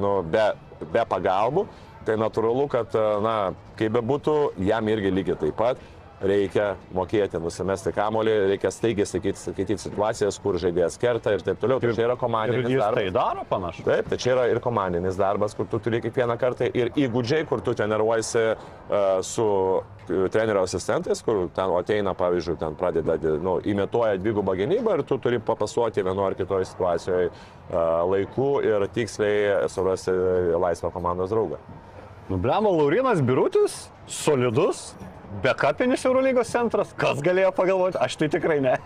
[0.00, 0.46] nu, be,
[0.88, 1.66] be pagalbų,
[2.08, 3.36] tai natūralu, kad, e, na,
[3.76, 4.38] kaip bebūtų,
[4.72, 5.84] jam irgi lygiai taip pat
[6.22, 11.80] reikia mokėti nusimesti kamolį, reikia staigiai sakyti, sakyti situacijas, kur žaidėjas kerta ir taip toliau.
[11.82, 13.00] Tai čia yra Ir komandinis jis darbas.
[13.00, 13.84] tai daro panašu.
[13.88, 17.60] Taip, tai čia yra ir komandinis darbas, kur tu turi kiekvieną kartą ir įgūdžiai, kur
[17.60, 24.18] tu treniruojasi uh, su uh, trenerio asistentais, kur ten ateina, pavyzdžiui, ten pradeda, nu, imituoja
[24.22, 27.78] dvigubą gynybą ir tu turi papasuoti vienu ar kitoje situacijoje uh,
[28.10, 30.14] laiku ir tiksliai surasti
[30.62, 31.58] laisvą komandos draugą.
[32.30, 34.92] Nublemo Laurinas Birutis, solidus,
[35.44, 36.92] bekapinis Eurolygos centras.
[36.98, 38.00] Kas galėjo pagalvoti?
[38.02, 38.76] Aš tai tikrai ne.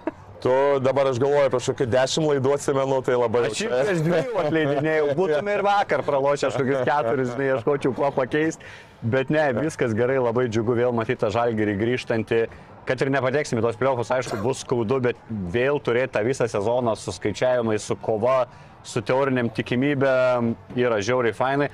[0.42, 0.52] Tu
[0.84, 5.06] dabar aš galvoju, prieš kokį dešimt laidų atsimenu, tai labai Aš jau prieš dviejų atleidinėjau,
[5.20, 8.68] būtume ir vakar pralošę aš kokius keturis, žinai, ieškočiau kuo pakeisti.
[9.00, 12.40] Bet ne, viskas gerai, labai džiugu vėl matyti tą žalgerį grįžtantį.
[12.86, 15.18] Kad ir nepateksime tos pliopus, aišku, bus skaudu, bet
[15.52, 18.44] vėl turėti tą visą sezoną su skaičiavimais, su kova,
[18.86, 21.72] su teoriniam tikimybėm yra žiauriai fainai.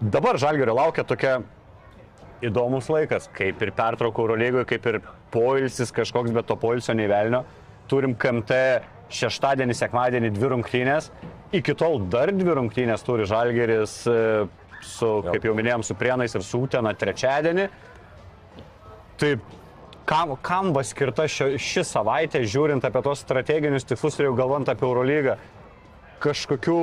[0.00, 1.40] Dabar žalgerio laukia tokia
[2.44, 5.00] įdomus laikas, kaip ir pertraukų Eurolygoje, kaip ir
[5.34, 7.44] poilsis kažkoks, bet to poilsio nevelnio.
[7.90, 8.60] Turim KMT
[9.16, 11.10] šeštadienį, sekmadienį dvi rungtynės.
[11.54, 14.16] Iki tol dar dvi rungtynės turi Žalgeris e,
[14.82, 17.68] su, kaip jau minėjom, su Prienais ir su Utena trečiadienį.
[19.20, 19.30] Tai
[20.08, 24.68] kam, kam va skirta šio, ši savaitė, žiūrint apie tos strateginius tikslus ir jau galvant
[24.72, 25.38] apie Eurolygą?
[26.22, 26.78] Kažkokių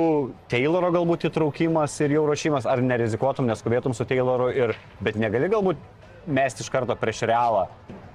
[0.52, 5.80] Tayloro galbūt įtraukimas ir jau ruošimas, ar nerizikuotum, neskubėtum su Tayloru, ir, bet negali galbūt
[6.26, 7.64] mesti iš karto prieš realą,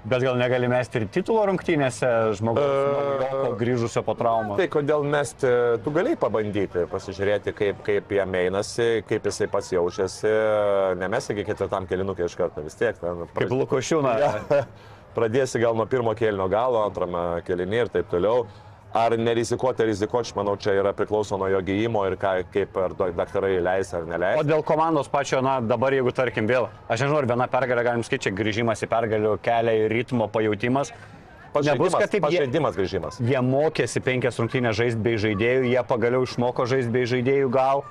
[0.10, 2.10] bet gal negali mesti ir titulo rungtynėse
[2.40, 4.60] žmogaus naujoko grįžusio po traumos.
[4.62, 5.52] Tai kodėl mesti,
[5.84, 10.32] tu galėjai pabandyti, pasižiūrėti, kaip, kaip jam einasi, kaip jisai pats jaučiasi,
[11.02, 12.98] nemesi iki ketvirtam kelinukė iš karto vis tiek.
[13.02, 14.16] Ten, Kaip Lukošiūna.
[15.18, 18.46] Pradėsi gal nuo pirmo kelino galo, antrame kelinį ir taip toliau.
[18.94, 22.96] Ar nerizikuoti, rizikuoti, aš manau, čia yra priklauso nuo jo gyjimo ir ką, kaip ar
[23.14, 24.42] daktarai leis ar O neleis.
[24.50, 28.34] dėl komandos pačio, na dabar jeigu tarkim vėl, aš nežinau, ar viena pergalė galim skaičiai,
[28.34, 30.90] grįžimas į pergalių kelią ir ritmo pajūtimas.
[31.54, 33.16] Nebus, kad taip jie, Pažaidimas grįžimas.
[33.22, 37.84] jie mokėsi penkias rungtynės žaisti bei žaidėjų, jie pagaliau išmoko žaisti bei žaidėjų gal.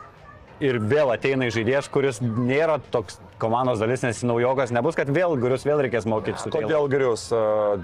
[0.59, 5.67] Ir vėl ateina žaidėjas, kuris nėra toks komandos dalis, nes naujokas nebus, kad vėl gurius
[5.67, 6.69] vėl reikės mokyti su Taylor.
[6.69, 7.29] Kodėl grius?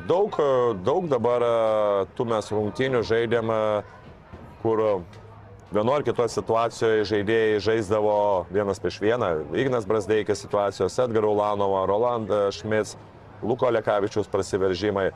[0.09, 0.39] Daug,
[0.87, 1.45] daug dabar
[2.19, 3.53] tų mes rungtynių žaidėm,
[4.63, 4.85] kur
[5.75, 8.17] vienu ar kitoje situacijoje žaidėjai žaisdavo
[8.55, 9.31] vienas prieš vieną.
[9.59, 12.97] Ignas Brasdeikis situacijos, Edgar Ulanovo, Roland Šmits,
[13.45, 15.11] Luko Lekavičius prasiveržimai.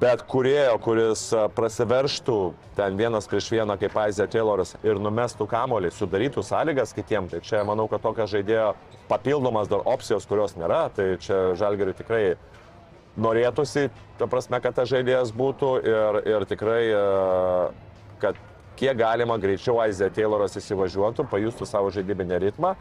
[0.00, 1.22] Bet kurėjo, kuris
[1.54, 2.36] prasiverštų
[2.76, 7.60] ten vienas prieš vieną kaip Aizė Tayloras ir numestų kamolį, sudarytų sąlygas kitiem, tai čia
[7.68, 8.72] manau, kad tokio žaidėjo
[9.10, 12.22] papildomas dar opcijos, kurios nėra, tai čia Žalgiriui tikrai
[13.20, 16.82] norėtųsi, ta prasme, kad tas žaidėjas būtų ir, ir tikrai,
[18.24, 18.40] kad
[18.80, 22.74] kiek galima greičiau Aizė Tayloras įsivažiuotų, pajustų savo žaidybinę ritmą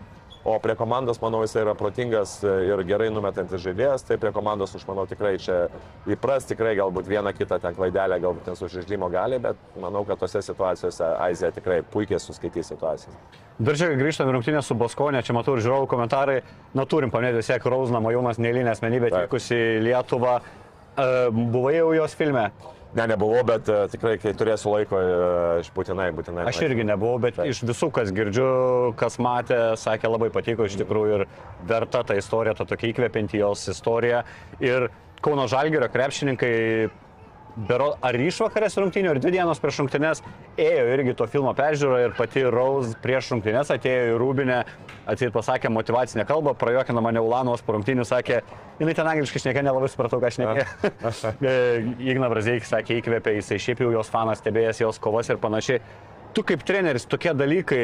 [0.44, 4.84] O prie komandos, manau, jis yra protingas ir gerai numetantis žaidėjas, tai prie komandos, aš
[4.90, 5.70] manau, tikrai čia
[6.12, 11.14] įpras, tikrai galbūt vieną kitą ten klaidelę, galbūt nesužaidimo gali, bet manau, kad tose situacijose
[11.24, 13.16] Aizija tikrai puikiai suskaitys situacijas.
[13.64, 16.42] Dar čia grįžtame rungtynę su Baskonė, čia matau ir žiūrovų komentarai,
[16.76, 20.40] na turim paminėti vis tiek Rauzną, Majūnas neįlinė asmenybė atvykusi į Lietuvą.
[20.44, 22.50] E, Buvai jau jos filme?
[22.94, 25.14] Ne, nebuvau, bet e, tikrai, kai turėsiu laiko, e,
[25.64, 26.46] aš būtinai, būtinai.
[26.50, 27.50] Aš irgi nebuvau, bet Taip.
[27.50, 28.50] iš visų, kas girdžiu,
[29.00, 31.26] kas matė, sakė labai patiko iš tikrųjų ir
[31.70, 34.22] verta ta istorija, ta tokia įkvepianti jos istorija.
[34.62, 34.92] Ir
[35.24, 36.54] Kauno Žalgirio krepšininkai,
[37.56, 40.22] bero, ar išvakarės rungtynių, ar dvi dienos prieš rungtynės,
[40.60, 44.60] ėjo irgi to filmo peržiūrą ir pati Rose prieš rungtynės atėjo į Rūbinę,
[45.10, 48.42] atsit pasakė motivacinę kalbą, prajokino mane Ulanovas po rungtynių, sakė,
[48.82, 50.66] jinai ten angliškai šnekė, nelabai supratau, ką šnekė.
[52.12, 55.84] Igna Brazeikis sakė, įkvėpė, jisai šiaip jau jos fanas, stebėjęs jos kovas ir panašiai.
[56.34, 57.84] Tu kaip treneris tokie dalykai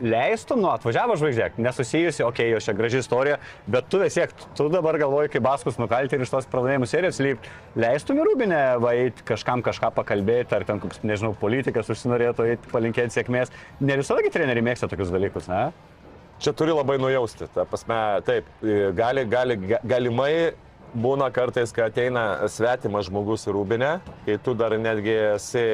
[0.00, 4.32] leistum, nu atvažiavo žvaigždė, nesusijusi, okei, okay, jo čia graži istorija, bet tu vis tiek,
[4.56, 8.62] tu dabar galvoji, kaip Baskus nukalti ir iš tos pralaimėjimų serijos lyg, leistum į Rūbinę,
[8.82, 13.52] va, eit kažkam kažką pakalbėti, ar ten nežinau, politikas užsinorėtų eiti palinkėti sėkmės.
[13.80, 15.68] Ne visada treneriai mėgsta tokius dalykus, ne?
[16.38, 17.48] Čia turi labai nujausti.
[17.50, 18.46] Ta prasme, taip,
[18.94, 20.32] gali, gali, ga- galimai
[20.94, 23.90] būna kartais, kai ateina svetimas žmogus į rūbinę,
[24.26, 25.64] kai tu dar netgi esi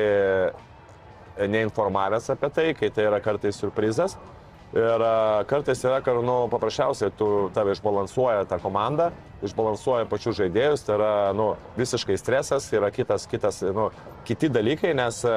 [1.39, 4.17] neinformavęs apie tai, kai tai yra kartais surprizas.
[4.75, 9.13] Ir a, kartais yra, kad nu, paprasčiausiai tu tave išbalansuoja tą komandą,
[9.47, 13.93] išbalansuoja pačius žaidėjus, tai yra nu, visiškai stresas, yra kitas, kitas, nu,
[14.27, 15.37] kiti dalykai, nes a,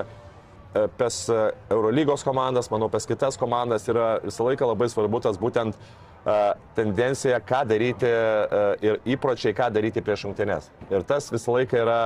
[0.74, 1.38] e, pes e,
[1.70, 6.39] Eurolygos komandas, manau, pes kitas komandas yra visą laiką labai svarbu tas būtent e,
[6.80, 10.72] tendencija, ką daryti e, ir įpročiai, ką daryti prieš rungtynes.
[10.89, 12.02] Ir tas visą laiką yra,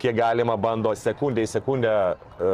[0.00, 2.50] kiek galima bando sekundė į sekundę e,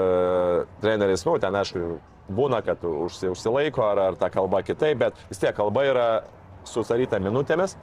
[0.83, 1.97] treneris, nu, ten aišku,
[2.37, 6.09] būna, kad užsi, užsilaiko ar, ar ta kalba kitaip, bet vis tiek kalba yra
[6.67, 7.77] susaryta minutėmis.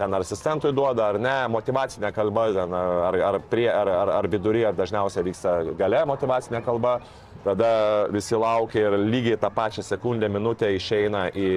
[0.00, 4.28] Ten ar asistentui duoda, ar ne, motivacinė kalba, ten, ar, ar, prie, ar, ar, ar
[4.32, 6.94] vidury, ar dažniausiai vyksta gale motivacinė kalba,
[7.44, 11.50] tada visi laukia ir lygiai tą pačią sekundę, minutę išeina į,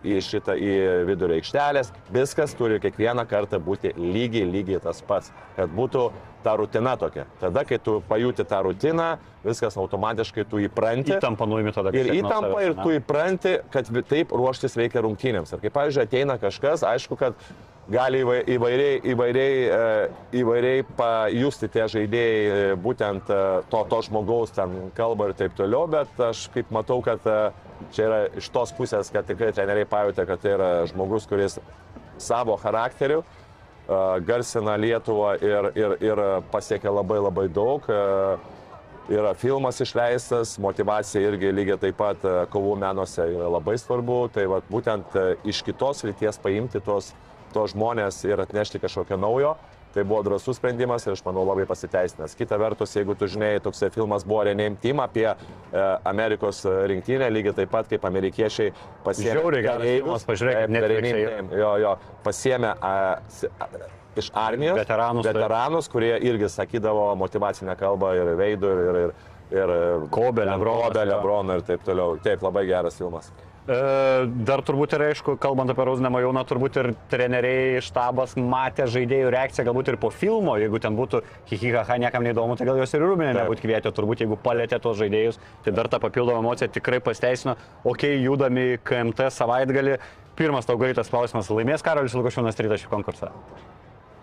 [0.00, 0.72] į šitą, į
[1.10, 1.92] vidurį aikštelės.
[2.16, 6.08] Viskas turi kiekvieną kartą būti lygiai, lygiai tas pats, kad būtų
[6.44, 7.26] ta rutina tokia.
[7.40, 9.08] Tada, kai tu pajuti tą rutiną,
[9.44, 11.16] viskas automatiškai tu įpranti.
[11.16, 11.92] Įtampa nuimi tada.
[11.94, 15.52] Ir kažkiek nuo įtampa, savęs, ir tu įpranti, kad taip ruoštis reikia rungtynėms.
[15.54, 17.36] Ir kai, pavyzdžiui, ateina kažkas, aišku, kad
[17.90, 20.10] gali įvai- įvairiai, įvairiai, e,
[20.42, 23.40] įvairiai pajusti tie žaidėjai e, būtent e,
[23.72, 27.24] to, to žmogaus ten kalbą ir taip toliau, bet aš kaip matau, kad
[27.90, 31.58] čia yra iš tos pusės, kad tikrai treneriai pajutė, kad tai yra žmogus, kuris
[32.20, 33.24] savo charakteriu
[34.26, 36.22] garsina Lietuvą ir, ir, ir
[36.52, 37.86] pasiekia labai labai daug.
[39.10, 42.22] Yra filmas išleistas, motivacija irgi lygiai taip pat
[42.52, 44.20] kovų menuose yra labai svarbu.
[44.34, 45.16] Tai vat, būtent
[45.50, 47.10] iš kitos ryties paimti tos,
[47.54, 49.56] tos žmonės ir atnešti kažkokio naujo.
[49.94, 52.36] Tai buvo drasus sprendimas ir aš manau labai pasiteisinęs.
[52.38, 55.36] Kita vertus, jeigu tu žinai, toks filmas buvo Rename Team apie e,
[56.06, 58.70] Amerikos rinktinę, lygiai taip pat kaip amerikiečiai
[59.06, 59.40] pasiėmė.
[59.40, 61.48] Žiauriai geras filmas, pažiūrėkit, Taip, Netflix'e Rename.
[61.48, 62.92] Team, Jo, jo, pasiėmė a,
[63.66, 63.68] a,
[64.20, 69.76] iš armijos Veteranus, veteranus, kurie irgi sakydavo motivacinę kalbą ir veidų, ir, ir, ir, ir
[70.14, 71.12] Kobe, Lebronas, Kobe, jo.
[71.14, 72.18] Lebroną ir taip toliau.
[72.24, 73.30] Taip, labai geras filmas.
[73.70, 73.76] E,
[74.46, 79.66] Dar turbūt ir aišku, kalbant apie Rauzinę Majūną, turbūt ir treneriai štabas matė žaidėjų reakciją,
[79.68, 81.20] galbūt ir po filmo, jeigu ten būtų
[81.52, 83.22] hihihaha niekam neįdomu, tai gal jos ir Taip.
[83.36, 87.58] nebūtų kvietę, turbūt jeigu palėtė tos žaidėjus, tai dar ta papildoma emocija tikrai pasteisino.
[87.84, 90.00] Ok, judami į KMT savaitgalį.
[90.40, 93.34] Pirmas tau greitas klausimas, laimės Karolis Lukošiūnas rytą šį konkursą.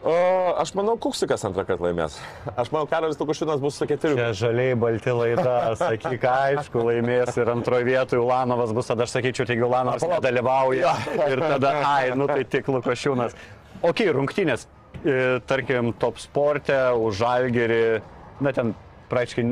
[0.08, 0.14] O,
[0.56, 2.16] aš manau, Kuksikas antrą kartą laimės.
[2.56, 4.16] Aš manau, Karolis Tukušinas bus su keturiu.
[4.16, 9.50] Čia žaliai balti laida, sakyk, aišku, laimės ir antroje vietoje Ulanovas bus, tada aš sakyčiau,
[9.50, 10.96] taigi Ulanovas dalyvauja
[11.28, 13.36] ir tada, ai, nu tai tik Lukošiūnas.
[13.84, 14.64] Ok, rungtynės,
[15.04, 15.18] e,
[15.50, 17.84] tarkim, top sportė, už žalgerį,
[18.48, 18.72] na ten
[19.12, 19.46] praktiškai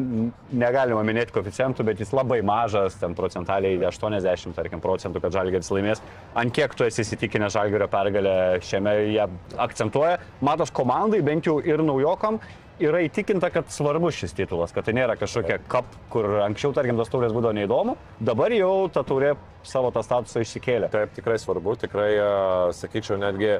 [0.59, 6.03] negalima minėti koficientų, bet jis labai mažas, ten procentaliai 80, tarkim, procentų, kad žalgeris laimės.
[6.37, 8.35] Ant kiek tu esi įsitikinęs žalgerio pergalę
[8.65, 9.25] šiame jie
[9.67, 10.19] akcentuoja.
[10.45, 12.39] Matos komandai, bent jau ir naujokam,
[12.83, 17.11] yra įtikinta, kad svarbus šis titulas, kad tai nėra kažkokia kap, kur anksčiau, tarkim, tas
[17.11, 19.35] taurės būdavo neįdomu, dabar jau ta taurė
[19.65, 20.91] savo tą statusą išsikėlė.
[20.93, 22.09] Taip, tikrai svarbu, tikrai,
[22.75, 23.55] sakyčiau, netgi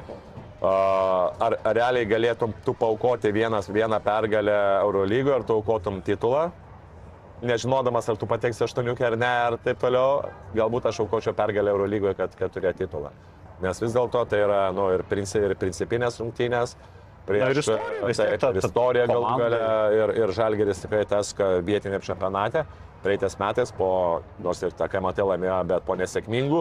[0.64, 6.46] ar, ar realiai galėtum tu paukoti vienas, vieną pergalę Eurolygoje, ar tu aukotum titulą,
[7.44, 10.22] nežinodamas, ar tu pateksi aštuoniukį ar ne, ar taip toliau,
[10.56, 13.12] galbūt aš aukočiau pergalę Eurolygoje, kad, kad turėtų titulą.
[13.60, 16.76] Nes vis dėlto tai yra nu, ir, princi, ir principinės rungtynės.
[17.26, 19.60] Prieš, Na ir istorija, taip, ta- ir ta istorija galų gale
[19.96, 22.62] ir, ir Žalgeris tikrai tas, kad vietiniam čempionate,
[23.02, 23.88] praeitais metais, po,
[24.44, 26.60] nors ir tą KMT laimėjo, bet po nesėkmingų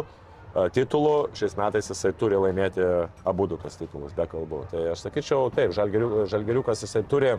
[0.76, 2.84] titulų, šiais metais jisai turi laimėti
[3.28, 4.64] abu du tas titulus, be kalbų.
[4.72, 7.34] Tai aš sakyčiau, taip, žalgeriu, žalgeriukas jisai turi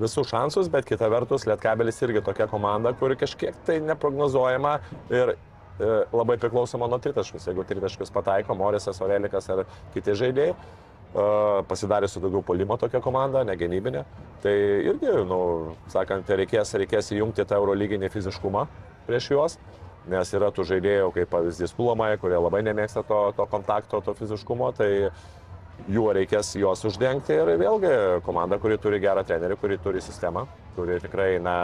[0.00, 4.78] visus šansus, bet kita vertus, Lietkabelis irgi tokia komanda, kuri kažkiek tai neprognozuojama
[5.14, 5.36] ir e,
[6.12, 7.46] labai priklausoma nuo tritaškus.
[7.48, 9.64] Jeigu tritaškus pataiko Morisas, Orelikas ar
[9.94, 10.56] kiti žaidėjai,
[11.68, 14.02] pasidarė su daugiau polimo tokia komanda, negenybinė,
[14.42, 14.54] tai
[14.90, 15.38] irgi, nu,
[15.92, 18.66] sakant, reikės, reikės įjungti tą eurolyginį fiziškumą
[19.06, 19.58] prieš juos.
[20.10, 24.68] Nes yra tų žaidėjų, kaip pavyzdys Kulomai, kurie labai nemėgsta to, to kontakto, to fiziškumo,
[24.76, 24.90] tai
[25.88, 27.32] juo reikės juos uždengti.
[27.38, 27.94] Ir vėlgi
[28.26, 30.44] komanda, kuri turi gerą trenerį, kuri turi sistemą,
[30.76, 31.56] kuri tikrai, na,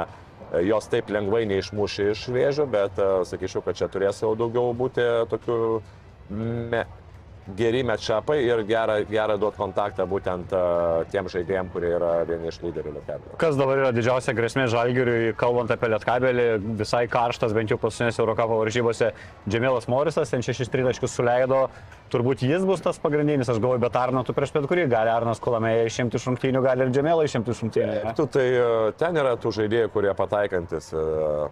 [0.64, 2.96] jos taip lengvai neišmuši iš vėžio, bet
[3.28, 5.58] sakyčiau, kad čia turės jau daugiau būti tokių
[6.30, 6.84] me,
[7.56, 12.60] geri mečapai ir gerą, gerą duoti kontaktą būtent uh, tiem žaidėjim, kurie yra vieni iš
[12.64, 13.38] lyderių Lietkabelio.
[13.40, 16.46] Kas dabar yra didžiausia grėsmė Žalgiriui, kalbant apie Lietkabelį,
[16.80, 19.12] visai karštas, bent jau paskutinėse Eurocapo varžybose,
[19.48, 21.66] Džemėlas Morisas, ten šešis tritaškius suleido,
[22.10, 25.40] turbūt jis bus tas pagrindinis, aš galvoju, bet Arno tu prieš bet kurį gali Arnas
[25.42, 27.98] Kulamėje išimti iš rungtynių, gali ir Džemėlą išimti iš rungtynių.
[28.08, 28.14] ne?
[28.18, 28.64] Tu, tai e,
[28.98, 30.90] ten yra tų žaidėjų, kurie pataikantis.
[30.90, 31.04] e,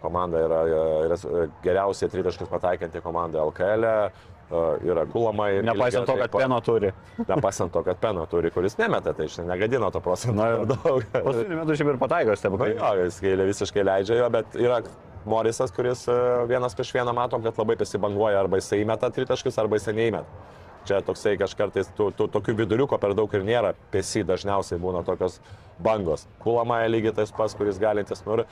[0.02, 0.62] Komanda yra,
[1.06, 3.86] yra e, geriausiai tritaškius pataikanti komanda LKL.
[3.86, 5.62] e, Yra Kulamai.
[5.62, 6.92] Nepaisant to, kad Peno turi.
[7.28, 10.38] Nepaisant to, kad Peno turi, kuris nemeta, tai iš negadino to procento.
[10.38, 11.04] Na, per daug.
[11.12, 12.70] Paskutiniu metu šiaip ir pataiko, stebuklai.
[12.78, 14.80] jo, jis gailė visiškai leidžia jo, bet yra
[15.28, 16.06] Morisas, kuris
[16.48, 20.46] vienas prieš vieną matom, kad labai pasibanguoja, arba jisai įmeta tritaškius, arba jisai neįmeta.
[20.88, 25.36] Čia toksai kažkartais tų, tų, tokių viduriuko per daug ir nėra, pesi dažniausiai būna tokios
[25.84, 26.24] bangos.
[26.40, 28.46] Kulamaja lygiai tas pats, kuris galintis, nu ir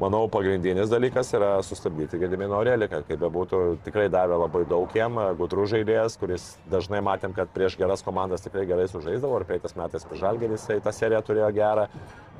[0.00, 5.68] manau, pagrindinis dalykas yra sustabdyti Gedimino Aureliką, kaip bebūtų, tikrai davė labai daug jam, gudrų
[5.70, 10.24] žaidėjas, kuris dažnai matėm, kad prieš geras komandas tikrai gerai sužaisdavo, ir praeitais metais prieš
[10.24, 11.86] Žalgerį jisai tą seriją turėjo gerą,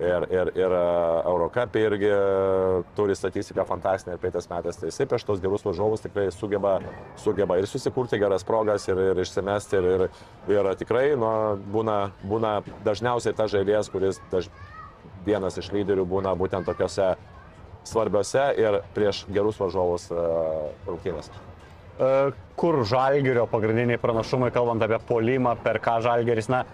[0.02, 2.12] ir, ir, ir Eurocapė irgi
[2.98, 6.80] turi statistiką fantastinę, ir praeitais metais tai jisai prieš tos gerus varžovus tikrai sugeba,
[7.22, 11.30] sugeba ir susikurti geras progas, ir, ir išsimesti, ir, ir, ir tikrai nu,
[11.70, 14.50] būna, būna dažniausiai tas žaidėjas, kuris daž,
[15.24, 17.14] vienas iš lyderių būna būtent tokiuose
[17.84, 21.32] svarbiose ir prieš gerus varžovus uh, rungtynėse.
[21.94, 26.64] E, Kur Žalgirio pagrindiniai pranašumai, kalbant apie polimą, per ką Žalgeris, na,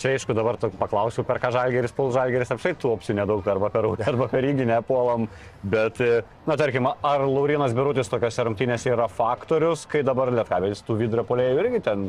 [0.00, 3.86] čia aišku dabar paklausiu, per ką Žalgeris puls Žalgeris, apšai tų opcijų nedaug, arba per
[3.86, 5.28] Rūtę, arba per Ryginę puolam,
[5.62, 10.98] bet, e, na, tarkim, ar Laurinas Birutis tokiuose rungtynėse yra faktorius, kai dabar Lietkabelis tų
[11.04, 12.08] vidurio polėjų irgi ten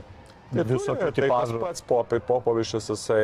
[0.53, 1.59] visokių Tai tas tipažų.
[1.61, 1.83] pats
[2.23, 3.21] Popovičius, jisai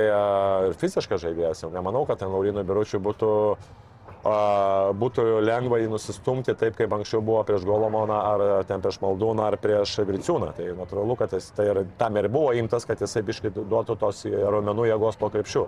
[0.68, 3.84] ir fiziškas žaidėjas, jau nemanau, kad ten Laurinui Biručiui būtų, uh,
[4.24, 9.58] būtų lengva jį nusistumti taip, kaip anksčiau buvo prieš Golomoną, ar ten prieš Maldūną, ar
[9.60, 10.54] prieš Griciūną.
[10.56, 14.24] Tai natūralu, kad jis, tai ir, tam ir buvo imtas, kad jisai biškai duotų tos
[14.32, 15.68] raumenų jėgos po krepšių.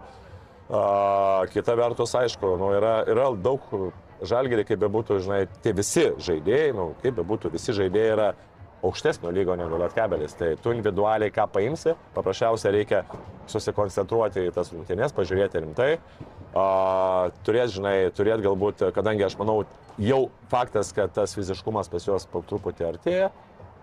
[1.51, 3.67] Kita vertus, aišku, nu, yra, yra daug
[4.25, 8.29] žalgerį, kaip bebūtų, žinai, tie visi žaidėjai, nu, kaip bebūtų, visi žaidėjai yra
[8.85, 10.35] aukštesnio lygo negu Lietkabelis.
[10.39, 13.03] Tai tu individualiai ką paimsi, paprasčiausiai reikia
[13.51, 15.91] susikoncentruoti į tas rungtynės, pažiūrėti rimtai.
[16.55, 19.65] Uh, turėt, žinai, turėt galbūt, kadangi aš manau,
[19.99, 23.27] jau faktas, kad tas fiziškumas pas juos po truputį artėja,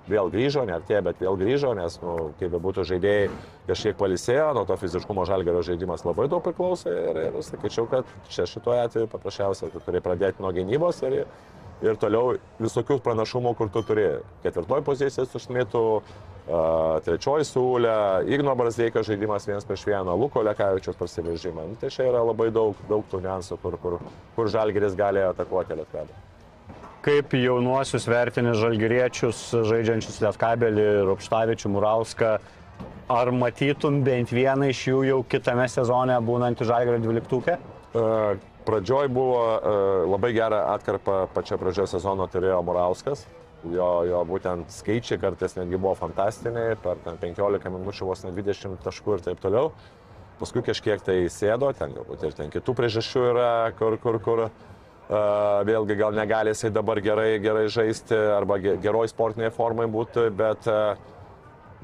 [0.08, 3.28] vėl grįžo, neartėja, bet vėl grįžo, nes, nu, kaip bebūtų žaidėjai
[3.68, 8.48] kažkiek palisėjo, nuo to fiziškumo žalgerio žaidimas labai daug priklauso ir, ir sakyčiau, kad čia
[8.48, 11.26] šituo atveju paprasčiausiai tu turi pradėti nuo gynybos ir,
[11.84, 14.08] ir toliau visokių pranašumų, kur tu turi.
[14.46, 16.31] Ketvirtoj pozicijai su Šmitu, uh,
[17.06, 17.94] trečioji siūlė,
[18.26, 21.68] Igno Barzdeikio žaidimas vienas prieš vieną, Luko Lekavičius prasiveržimą.
[21.70, 23.98] Nu, tai čia yra labai daug, daug tų niuansų, kur, kur,
[24.34, 26.18] kur žalgeris gali atakuoti Lietkabelį.
[27.02, 32.32] Kaip jaunuosius vertini žalgeriečius, žaidžiančius Lietkabelį, Rupštavičių, Murauską,
[33.10, 37.58] ar matytum bent vieną iš jų jau kitame sezone būnantį žalgerio dvyliktukę?
[38.62, 39.42] Pradžioj buvo
[40.10, 43.26] labai gerą atkarpą pačią pradžią sezono turėjo Murauskas.
[43.70, 48.80] Jo, jo būtent skaičiai kartais netgi buvo fantastiniai, per ten 15 minučių vos ne 20
[48.82, 49.70] taškų ir taip toliau.
[50.40, 54.50] Paskui kažkiek tai sėdo, ten galbūt ir ten kitų priežasčių yra, kur, kur, kur uh,
[55.68, 60.66] vėlgi gal negali jisai dabar gerai, gerai žaisti arba ge- geroj sportiniai formai būti, bet,
[60.66, 60.98] uh,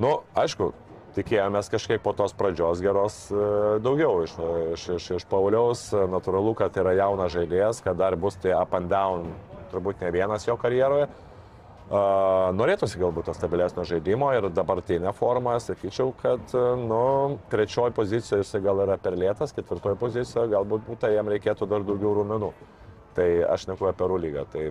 [0.03, 0.72] nu, aišku,
[1.14, 3.39] tikėjomės kažkiek po tos pradžios geros e,
[3.83, 4.37] daugiau iš,
[4.74, 5.89] iš, iš, iš Pauliaus.
[6.12, 9.24] Natūralu, kad yra jaunas žaidėjas, kad dar bus tai up and down,
[9.72, 11.09] turbūt ne vienas jo karjeroje.
[11.09, 11.28] Uh,
[11.91, 18.61] norėtųsi galbūt to stabilesnio žaidimo ir dabartinė forma, sakyčiau, kad e, nu, trečioji pozicija jisai
[18.64, 22.53] gal yra per lėtas, ketvirtoji pozicija galbūt būtų, jam reikėtų dar daugiau rūmenų.
[23.16, 24.45] Tai aš neku apie rūlygą.
[24.53, 24.66] Tai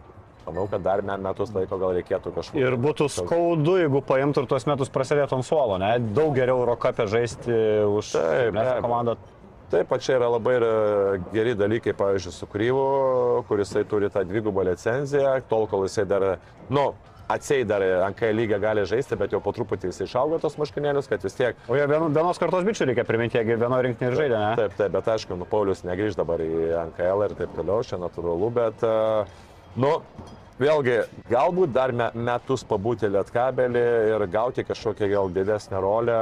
[0.45, 2.61] manau, kad dar me- metus laiko gal reikėtų kažkur.
[2.61, 5.97] Ir būtų skaudu, jeigu paimtų ir tuos metus prasidėtų ant suolo, ne?
[6.15, 7.57] Daug geriau Eurocapė žaisti
[7.97, 8.82] už be abejo.
[8.86, 9.18] komandą.
[9.68, 10.76] Taip, čia yra labai ir e,
[11.34, 12.84] geri dalykai, pavyzdžiui, su Kryvu,
[13.49, 16.24] kuris turi tą dvigubą licenciją, tol kol jisai dar,
[16.72, 16.86] nu,
[17.28, 17.84] atsiai dar
[18.15, 21.59] kai lygio gali žaisti, bet jau po truputį jis išaugo tos marškinėlius, kad vis tiek
[21.68, 24.55] O jie vien- vienos kartos bičių reikia priminti, jeigu vieno rinktinį ir žaidė, ne?
[24.61, 26.53] Taip, taip, bet aišku, nu, Paulius negrįž dabar į
[26.93, 29.26] NKL ir taip toliau, čia natūralu, bet, e,
[29.84, 29.91] nu,
[30.62, 30.97] vėlgi,
[31.30, 33.84] galbūt dar me, metus pabūti lietkabelį
[34.14, 36.18] ir gauti kažkokią gal didesnę rolę,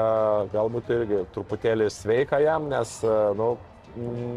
[0.53, 3.55] galbūt irgi truputėlį sveika jam, nes, e, nu,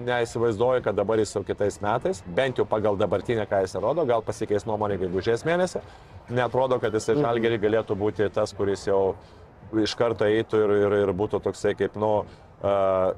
[0.06, 4.22] neįsivaizduoju, kad dabar jis jau kitais metais, bent jau pagal dabartinę, ką jis rodo, gal
[4.22, 5.82] pasikeis nuomonė gegužės mėnesį,
[6.30, 9.16] netrodo, kad jis žalgerį galėtų būti tas, kuris jau
[9.74, 12.12] iš karto eitų ir, ir, ir būtų toksai kaip, nu,
[12.62, 13.10] uh,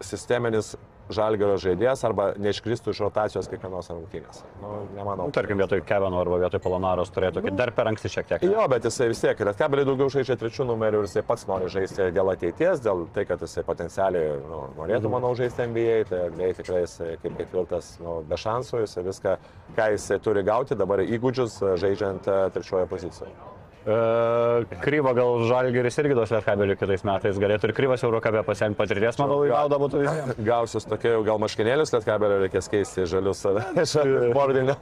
[0.00, 0.76] sisteminis
[1.14, 4.42] žalgerio žaidėjas arba neiškristų iš rotacijos kiekvienos rungtynės.
[4.62, 5.28] Nu, nemanau.
[5.28, 8.44] Nu, tarkim, vietoj Kevino arba vietoj Polonaros turėtų, kad dar per anksti šiek tiek.
[8.44, 8.52] ne?
[8.54, 12.10] Jo, bet jisai vis tiek, Lietkabelį daugiau žaidžia trečių numerių ir jisai pats nori žaisti
[12.14, 16.84] dėl ateities, dėl tai, kad jisai potencialiai nu, norėtų, manau, žaisti NBA, tai NBA tikrai
[16.84, 19.36] jisai kaip ketvirtas, nu, be šansų, jisai viską,
[19.78, 23.57] ką jisai turi gauti, dabar įgūdžius žaidžiant e, trečioje pozicijoje.
[23.88, 27.38] E, Kryva gal Žalgeris irgi duos Lietkabelių kitais metais.
[27.40, 30.42] Galėtų ir Kryvas Eurokabė pasiemti patirties, manau, į naudą būtų visiems.
[30.44, 33.40] Gausius tokie jau gal maškinėlius Lietkabelio reikės keisti žalius
[34.36, 34.76] bordinio.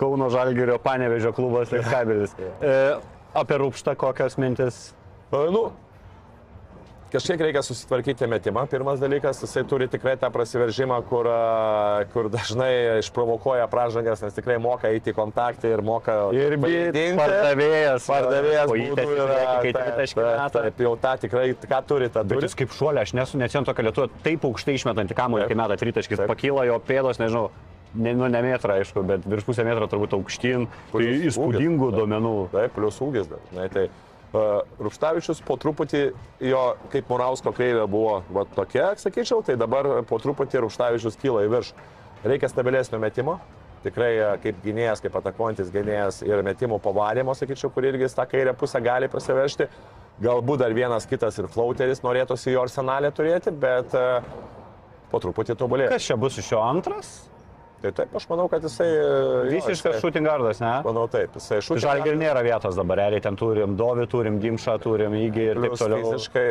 [0.00, 2.34] Kauno Žalgerio Panevežio klubas Lietkabelis.
[2.58, 2.74] E,
[3.38, 4.82] apie Rūpštą kokios mintis?
[5.30, 5.68] nu,
[7.14, 11.28] Kažkiek reikia susitvarkyti metimą, pirmas dalykas, jisai turi tikrai tą prasiveržimą, kur,
[12.10, 17.04] kur dažnai išprovokuoja pražangas, nes tikrai moka eiti į kontaktą ir moka Ir vaidinti.
[17.20, 18.08] pardavėjas.
[18.10, 20.24] Pardavėjas kojytės būtų į yra, kai taip, tritaškį
[20.56, 22.48] taip, jau tą tikrai, ką turi, tą turi.
[22.48, 26.24] jis kaip šuolė, aš nesu neatsimenu tokio lietuvo, taip aukštai išmetantį kamuolį, kai meta tritaškis,
[26.32, 27.44] pakyla jo pėdos, nežinau,
[27.94, 30.66] ne, nu, ne metrą, aišku, bet virš pusę metro turbūt aukštyn.
[30.90, 32.34] Tai įspūdingų duomenų.
[32.56, 33.70] Taip, plius ūgis dažnai.
[33.70, 36.04] Tai uh, Rupštavičius po truputį
[36.42, 36.62] jo,
[36.92, 41.90] kaip Murausko kreivė buvo va, tokia, sakyčiau, tai dabar po truputį Rupštavičius kyla į viršų.
[42.24, 43.38] Reikia stabilesnio metimo.
[43.84, 48.54] Tikrai e, kaip gynėjas, kaip atakuojantis gynėjas ir metimų pavadimo, sakyčiau, kur irgi tą kairę
[48.56, 49.68] pusę gali prasivežti.
[50.24, 54.24] Galbūt dar vienas kitas ir flauteris norėtųsi jo arsenalę turėti, bet uh,
[55.10, 55.92] po truputį tobulėja.
[55.92, 57.16] Kas čia bus iš jo antras?
[57.84, 58.86] Tai taip, aš manau, kad jisai...
[59.50, 60.70] Visiškas guardas, ne?
[60.86, 61.82] Manau taip, jisai šūkis.
[61.84, 66.00] Žalgir nėra vietos dabar, realiai ten turim Dovį, turim Dimšą, turim Įgį ir taip toliau.
[66.06, 66.46] fiziškai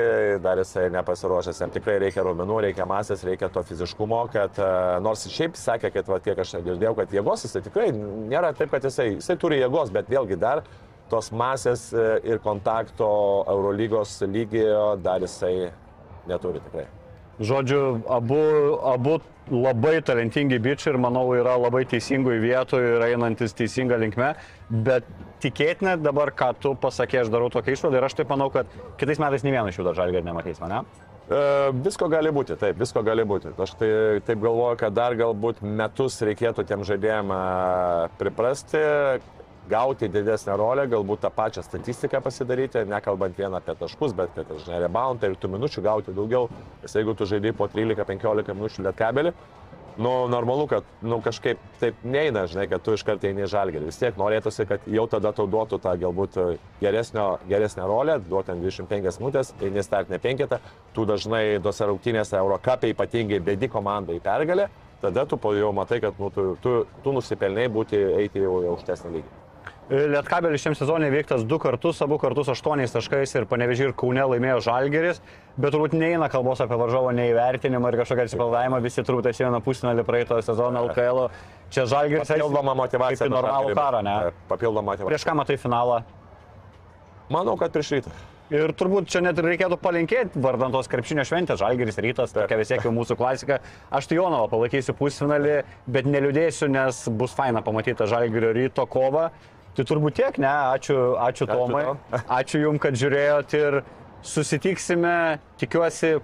[0.46, 4.72] dar jisai nepasiruošęs, jam tikrai reikia raumenų, reikia masės, reikia to fiziškumo, kad e,
[5.02, 8.86] nors šiaip sakė, kad va, kiek aš girdėjau, kad jėgos jisai tikrai nėra taip, kad
[8.86, 10.62] jisai, jisai turi jėgos, bet vėlgi dar
[11.10, 13.10] tos masės e, ir kontakto
[13.50, 15.72] Eurolygos lygio dar jisai
[16.30, 16.92] neturi tikrai.
[17.42, 18.42] Žodžiu, abu,
[18.86, 19.18] abu
[19.52, 24.34] labai talentingi bičiai ir manau yra labai teisingoj vietoje ir einantis teisinga linkme,
[24.86, 25.08] bet
[25.44, 28.70] tikėtina dabar, ką tu pasakė, aš darau tokią išvadą ir aš taip manau, kad
[29.02, 30.84] kitais metais ne vienas iš jų dar žalgiai nematys mane.
[31.24, 31.42] E,
[31.84, 33.52] visko gali būti, taip, visko gali būti.
[33.66, 33.92] Aš tai
[34.28, 37.44] taip galvoju, kad dar galbūt metus reikėtų tiem žaidėjim e,
[38.22, 38.84] priprasti,
[39.70, 44.82] gauti didesnę rolę, galbūt tą pačią statistiką pasidaryti, nekalbant vien apie taškus, bet kad, žinai,
[44.84, 46.50] reboundą ir tų minučių gauti daugiau.
[46.84, 49.34] Nes jeigu tu žaidži po 13-15 minučių lietkabelį,
[49.98, 53.90] nu, normalu, kad nu, kažkaip taip neina, žinai, kad tu iš karto eini žalgerį.
[53.92, 56.40] Vis tiek norėtųsi, kad jau tada tau duotų tą galbūt
[56.82, 60.60] geresnio, geresnę rolę, duotų ten 25 minutės, eini startinę penketą,
[60.96, 64.70] tu dažnai tose rungtynėse Eurocapė ypatingai bėdi komandai pergalę,
[65.04, 69.18] tada tu jau matai, kad nu, tu, tu, tu nusipelnai būti, eiti jau į aukštesnį
[69.18, 69.43] lygį.
[69.94, 74.64] Lietkabelis šiam sezonui veiktas du kartus, abu kartus aštuoniais taškais ir panevežiai ir Kaune laimėjo
[74.66, 75.20] Žalgeris,
[75.54, 80.42] bet turbūt neina kalbos apie varžovo neįvertinimą ir kažkokią atsipaldavimą, visi turbūt atsimena pusfinalį praeito
[80.42, 81.28] sezono LKL.
[81.74, 83.30] Čia Žalgeris Papildoma motivacija.
[83.30, 84.18] Į normalų karą, ne?
[84.50, 85.14] Papildoma motivacija.
[85.14, 86.02] Prieš ką matai finalą?
[87.34, 88.18] Manau, kad prieš rytą.
[88.54, 92.84] Ir turbūt čia net reikėtų palinkėti vardant tos krepšinio šventės, Žalgeris rytas, tokia vis tiek
[92.86, 93.62] jau mūsų klasika.
[93.94, 95.56] Aš tai Jonovą palaikysiu pusfinalį,
[95.90, 99.30] bet neliūdėsiu, nes bus faina pamatyti Žalgerio ryto kovą.
[99.74, 100.50] Tai turbūt tiek, ne?
[100.76, 101.84] Ačiū, ačiū Ačiū Tomai.
[101.88, 102.20] tau.
[102.40, 103.80] Ačiū Jums, kad žiūrėjot ir
[104.24, 105.16] susitiksime,
[105.62, 106.16] tikiuosi,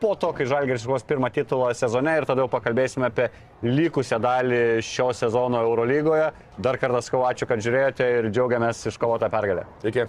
[0.00, 3.28] po to, kai Žalgeris iškovos pirmą titulą sezone ir tada jau pakalbėsime apie
[3.64, 6.30] likusią dalį šio sezono Eurolygoje.
[6.62, 9.66] Dar kartą skau ačiū, kad žiūrėjote ir džiaugiamės iškovotą pergalę.
[9.86, 10.08] Iki.